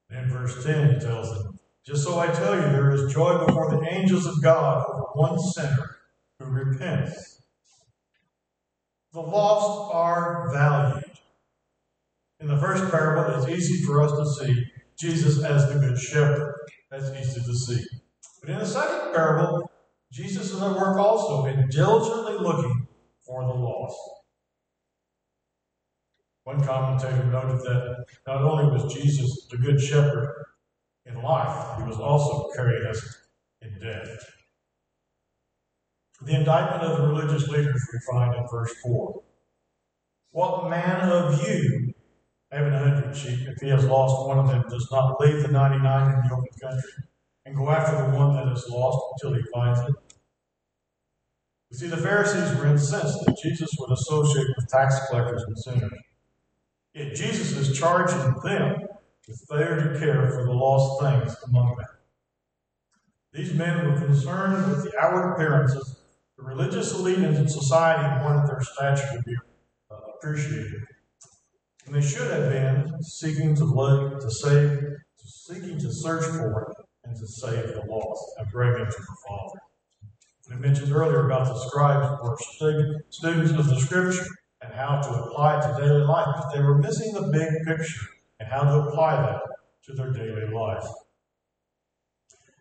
In 0.09 0.29
verse 0.29 0.63
10, 0.63 0.95
he 0.95 0.99
tells 0.99 1.31
them, 1.31 1.59
Just 1.85 2.03
so 2.03 2.19
I 2.19 2.27
tell 2.27 2.55
you, 2.55 2.61
there 2.61 2.91
is 2.91 3.13
joy 3.13 3.45
before 3.45 3.71
the 3.71 3.87
angels 3.89 4.25
of 4.25 4.43
God 4.43 4.85
over 4.89 5.03
one 5.13 5.39
sinner 5.39 5.97
who 6.39 6.45
repents. 6.45 7.41
The 9.13 9.21
lost 9.21 9.93
are 9.93 10.51
valued. 10.53 11.03
In 12.39 12.47
the 12.47 12.57
first 12.57 12.91
parable, 12.91 13.33
it's 13.35 13.49
easy 13.49 13.83
for 13.85 14.01
us 14.01 14.11
to 14.11 14.45
see 14.45 14.63
Jesus 14.99 15.43
as 15.43 15.71
the 15.71 15.79
Good 15.79 15.97
Shepherd. 15.97 16.53
That's 16.91 17.09
easy 17.11 17.41
to 17.41 17.53
see. 17.53 17.83
But 18.41 18.49
in 18.51 18.59
the 18.59 18.65
second 18.65 19.13
parable, 19.13 19.71
Jesus 20.11 20.51
is 20.51 20.61
at 20.61 20.75
work 20.75 20.97
also 20.97 21.45
in 21.45 21.67
diligently 21.69 22.37
looking 22.37 22.87
for 23.25 23.43
the 23.43 23.53
lost. 23.53 24.16
One 26.47 26.63
commentator 26.63 27.25
noted 27.25 27.59
that 27.59 28.05
not 28.25 28.41
only 28.41 28.71
was 28.71 28.93
Jesus 28.93 29.47
the 29.51 29.57
Good 29.57 29.81
Shepherd 29.81 30.45
in 31.05 31.21
life, 31.21 31.77
he 31.77 31.83
was 31.83 31.99
also 31.99 32.47
carried 32.55 32.87
us 32.87 33.17
in 33.61 33.77
death. 33.79 34.17
The 36.21 36.37
indictment 36.37 36.83
of 36.83 36.99
the 36.99 37.07
religious 37.09 37.49
leaders 37.49 37.85
we 37.91 37.99
find 38.09 38.33
in 38.33 38.47
verse 38.49 38.73
4. 38.81 39.21
What 40.31 40.69
man 40.69 41.09
of 41.09 41.45
you, 41.45 41.93
having 42.49 42.71
a 42.71 42.79
hundred 42.79 43.13
sheep, 43.13 43.45
if 43.45 43.59
he 43.59 43.67
has 43.67 43.83
lost 43.83 44.25
one 44.25 44.39
of 44.39 44.47
them, 44.47 44.63
does 44.69 44.87
not 44.89 45.19
leave 45.19 45.41
the 45.41 45.49
99 45.49 46.13
in 46.13 46.29
the 46.29 46.33
open 46.33 46.47
country 46.61 46.91
and 47.45 47.57
go 47.57 47.69
after 47.69 47.97
the 47.97 48.17
one 48.17 48.37
that 48.37 48.49
is 48.53 48.65
lost 48.69 48.99
until 49.21 49.37
he 49.37 49.43
finds 49.53 49.81
it? 49.81 49.95
You 51.71 51.77
see, 51.77 51.87
the 51.87 51.97
Pharisees 51.97 52.57
were 52.57 52.67
incensed 52.67 53.25
that 53.25 53.37
Jesus 53.43 53.69
would 53.79 53.91
associate 53.91 54.47
with 54.55 54.69
tax 54.69 55.09
collectors 55.09 55.43
and 55.43 55.57
sinners. 55.57 55.91
Yet 56.97 57.13
Jesus 57.13 57.51
is 57.51 57.77
charging 57.77 58.17
them 58.43 58.87
with 59.27 59.45
failure 59.47 59.93
to 59.93 59.99
care 59.99 60.31
for 60.31 60.45
the 60.45 60.51
lost 60.51 60.99
things 60.99 61.35
among 61.47 61.75
them. 61.77 61.85
These 63.33 63.53
men 63.53 63.85
were 63.85 63.99
concerned 63.99 64.71
with 64.71 64.83
the 64.83 64.99
outward 64.99 65.33
appearances 65.33 65.97
the 66.37 66.43
religious 66.43 66.93
elite 66.93 67.17
in 67.17 67.47
society 67.47 68.23
wanted 68.23 68.47
their 68.47 68.61
stature 68.61 69.17
to 69.17 69.23
be 69.23 69.35
uh, 69.89 69.95
appreciated. 70.15 70.83
And 71.85 71.95
they 71.95 72.01
should 72.01 72.31
have 72.31 72.51
been 72.51 73.01
seeking 73.01 73.55
to 73.55 73.63
look, 73.63 74.19
to 74.21 74.29
save, 74.29 74.79
seeking 75.17 75.79
to 75.79 75.91
search 75.91 76.25
for 76.25 76.61
it, 76.61 76.77
and 77.05 77.17
to 77.17 77.27
save 77.27 77.67
the 77.69 77.83
lost 77.89 78.23
and 78.37 78.51
bring 78.51 78.73
them 78.73 78.85
to 78.85 78.97
the 78.97 79.17
Father. 79.27 79.59
We 80.49 80.55
mentioned 80.57 80.91
earlier 80.91 81.25
about 81.25 81.47
the 81.47 81.59
scribes 81.67 82.21
were 82.21 82.37
students 83.09 83.51
of 83.51 83.67
the 83.67 83.79
Scripture 83.79 84.25
how 84.77 85.01
to 85.01 85.09
apply 85.09 85.57
it 85.57 85.61
to 85.63 85.81
daily 85.81 86.03
life, 86.03 86.27
but 86.35 86.53
they 86.53 86.61
were 86.61 86.77
missing 86.77 87.13
the 87.13 87.23
big 87.33 87.49
picture 87.65 88.05
and 88.39 88.47
how 88.47 88.61
to 88.63 88.87
apply 88.87 89.15
that 89.15 89.41
to 89.83 89.93
their 89.93 90.11
daily 90.11 90.53
life. 90.53 90.85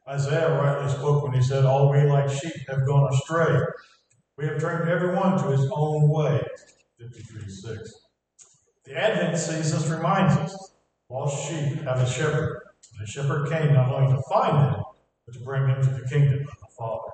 Isaiah 0.09 0.57
rightly 0.59 0.90
spoke 0.92 1.24
when 1.24 1.33
he 1.33 1.42
said, 1.42 1.64
All 1.64 1.90
we 1.90 2.02
like 2.02 2.31
sheep 2.31 2.68
have 2.68 2.87
gone 2.87 3.12
astray. 3.12 3.61
We 4.38 4.46
have 4.46 4.61
turned 4.61 4.88
everyone 4.88 5.37
to 5.38 5.50
his 5.50 5.68
own 5.72 6.09
way. 6.09 6.40
53 6.98 7.48
6. 7.48 7.92
The 8.85 8.96
Advent 8.96 9.37
season 9.37 9.96
reminds 9.96 10.37
us 10.37 10.72
lost 11.11 11.48
sheep 11.48 11.83
have 11.83 12.00
a 12.00 12.09
shepherd. 12.09 12.62
The 13.00 13.07
shepherd 13.07 13.50
came 13.50 13.74
not 13.74 13.92
only 13.92 14.14
to 14.14 14.22
find 14.31 14.57
them, 14.57 14.83
but 15.26 15.35
to 15.35 15.40
bring 15.40 15.66
them 15.66 15.83
to 15.83 15.90
the 15.90 16.09
kingdom 16.09 16.40
of 16.40 16.59
the 16.61 16.66
Father. 16.79 17.11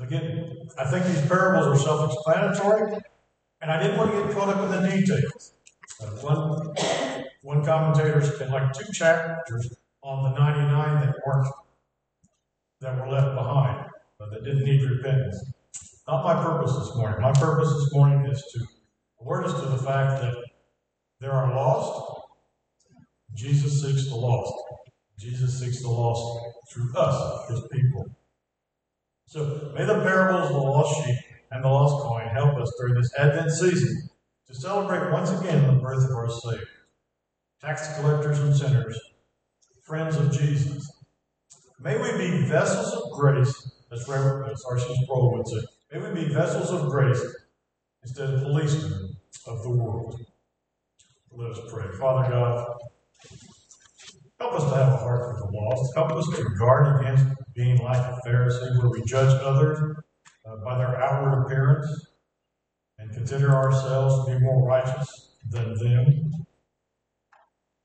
Again, 0.00 0.68
I 0.78 0.84
think 0.84 1.06
these 1.06 1.26
parables 1.26 1.66
are 1.66 1.82
self 1.82 2.12
explanatory, 2.12 3.00
and 3.60 3.70
I 3.70 3.82
didn't 3.82 3.96
want 3.96 4.12
to 4.12 4.24
get 4.24 4.32
caught 4.32 4.48
up 4.48 4.64
in 4.64 4.82
the 4.82 4.90
details. 4.90 5.52
Uh, 6.00 6.06
one, 6.22 6.74
one 7.42 7.64
commentator 7.64 8.20
spent 8.22 8.50
like 8.50 8.72
two 8.72 8.92
chapters 8.92 9.74
on 10.02 10.24
the 10.24 10.38
99 10.38 11.06
that 11.06 11.14
weren't 11.26 11.46
that 12.80 12.96
were 12.96 13.10
left 13.10 13.34
behind, 13.34 13.86
but 14.18 14.30
that 14.30 14.44
didn't 14.44 14.64
need 14.64 14.82
repentance. 14.82 15.52
Not 16.06 16.24
my 16.24 16.42
purpose 16.42 16.72
this 16.78 16.94
morning. 16.94 17.20
My 17.20 17.32
purpose 17.32 17.68
this 17.68 17.92
morning 17.92 18.30
is 18.30 18.42
to 18.52 18.66
alert 19.20 19.46
us 19.46 19.60
to 19.60 19.68
the 19.68 19.78
fact 19.78 20.22
that 20.22 20.34
there 21.20 21.32
are 21.32 21.54
lost. 21.54 22.22
Jesus 23.34 23.82
seeks 23.82 24.08
the 24.08 24.14
lost. 24.14 24.52
Jesus 25.18 25.58
seeks 25.58 25.82
the 25.82 25.88
lost 25.88 26.54
through 26.72 26.94
us, 26.96 27.50
his 27.50 27.60
people. 27.72 28.06
So 29.26 29.72
may 29.74 29.84
the 29.84 30.00
parables 30.00 30.50
of 30.50 30.52
the 30.52 30.62
lost 30.62 31.04
sheep 31.04 31.16
and 31.50 31.64
the 31.64 31.68
lost 31.68 32.02
coin 32.02 32.26
help 32.28 32.56
us 32.56 32.72
during 32.78 32.94
this 32.94 33.12
Advent 33.18 33.50
season 33.50 34.08
to 34.46 34.54
celebrate 34.54 35.12
once 35.12 35.30
again 35.30 35.66
the 35.66 35.80
birth 35.80 36.04
of 36.04 36.16
our 36.16 36.28
Savior. 36.30 36.66
Tax 37.60 37.96
collectors 37.98 38.38
and 38.38 38.54
sinners 38.54 38.98
friends 39.88 40.16
of 40.16 40.30
Jesus. 40.30 40.86
May 41.80 41.96
we 41.96 42.12
be 42.18 42.46
vessels 42.46 42.92
of 42.92 43.18
grace, 43.18 43.70
as 43.90 44.06
Reverend 44.06 44.54
R.C. 44.68 44.96
Sproul 45.02 45.32
would 45.32 45.48
say. 45.48 45.66
May 45.90 46.06
we 46.06 46.26
be 46.26 46.34
vessels 46.34 46.70
of 46.70 46.90
grace 46.90 47.24
instead 48.02 48.34
of 48.34 48.42
policemen 48.42 49.16
of 49.46 49.62
the 49.62 49.70
world. 49.70 50.20
Let 51.32 51.52
us 51.52 51.60
pray. 51.72 51.86
Father 51.98 52.30
God, 52.30 52.66
help 54.38 54.52
us 54.52 54.64
to 54.64 54.76
have 54.76 54.92
a 54.92 54.96
heart 54.98 55.22
for 55.22 55.46
the 55.46 55.56
lost. 55.56 55.94
Help 55.94 56.12
us 56.12 56.26
to 56.36 56.44
guard 56.58 57.00
against 57.00 57.24
being 57.54 57.78
like 57.78 57.96
a 57.96 58.18
Pharisee, 58.26 58.78
where 58.78 58.90
we 58.90 59.02
judge 59.04 59.32
others 59.42 59.96
by 60.64 60.78
their 60.78 61.00
outward 61.00 61.42
appearance 61.42 61.86
and 62.98 63.12
consider 63.12 63.54
ourselves 63.54 64.26
to 64.26 64.32
be 64.32 64.44
more 64.44 64.66
righteous 64.66 65.32
than 65.50 65.74
them. 65.78 66.32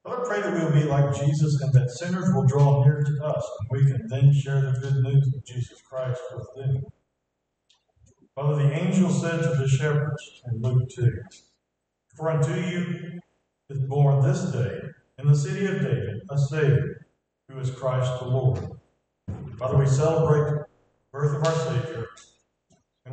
Lord, 0.06 0.20
I 0.20 0.28
pray 0.28 0.42
that 0.42 0.54
we 0.54 0.66
will 0.66 0.74
be 0.74 0.84
like 0.84 1.16
Jesus 1.16 1.62
and 1.62 1.74
that 1.74 1.90
sinners 1.92 2.30
will 2.34 2.46
draw 2.46 2.84
near 2.84 3.02
to 3.02 3.26
us 3.26 3.50
and 3.60 3.70
we 3.72 3.92
can 3.92 4.08
then 4.08 4.34
share 4.34 4.62
the 4.62 4.80
good 4.80 5.04
news 5.04 5.34
of 5.34 5.46
Jesus 5.46 5.82
Christ 5.82 6.22
with 6.36 6.48
them. 6.56 6.84
Father, 8.36 8.56
the 8.56 8.74
angel 8.74 9.10
said 9.10 9.44
to 9.44 9.50
the 9.50 9.68
shepherds 9.68 10.42
in 10.48 10.62
Luke 10.62 10.90
2, 10.96 11.22
For 12.16 12.32
unto 12.32 12.54
you 12.54 13.20
is 13.70 13.80
born 13.88 14.24
this 14.24 14.42
day 14.52 14.80
in 15.20 15.28
the 15.28 15.36
city 15.36 15.66
of 15.68 15.82
David 15.82 16.22
a 16.30 16.38
Savior, 16.38 17.06
who 17.48 17.60
is 17.60 17.72
Christ 17.72 18.12
the 18.20 18.28
Lord. 18.28 18.60
Father, 19.58 19.78
we 19.78 19.86
celebrate 19.86 20.50
the 20.50 20.66
birth 21.12 21.36
of 21.36 21.46
our 21.46 21.54
Savior, 21.54 22.08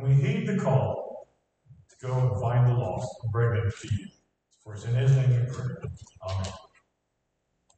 and 0.01 0.09
we 0.09 0.21
heed 0.21 0.47
the 0.47 0.57
call 0.57 1.27
to 1.89 2.07
go 2.07 2.13
and 2.13 2.41
find 2.41 2.67
the 2.67 2.73
lost 2.73 3.07
and 3.23 3.31
bring 3.31 3.53
them 3.53 3.71
to 3.81 3.95
you. 3.95 4.07
For 4.63 4.73
it's 4.73 4.85
in 4.85 4.95
His 4.95 5.15
name 5.15 5.29
we 5.29 5.53
pray. 5.53 5.75
Amen. 6.27 6.53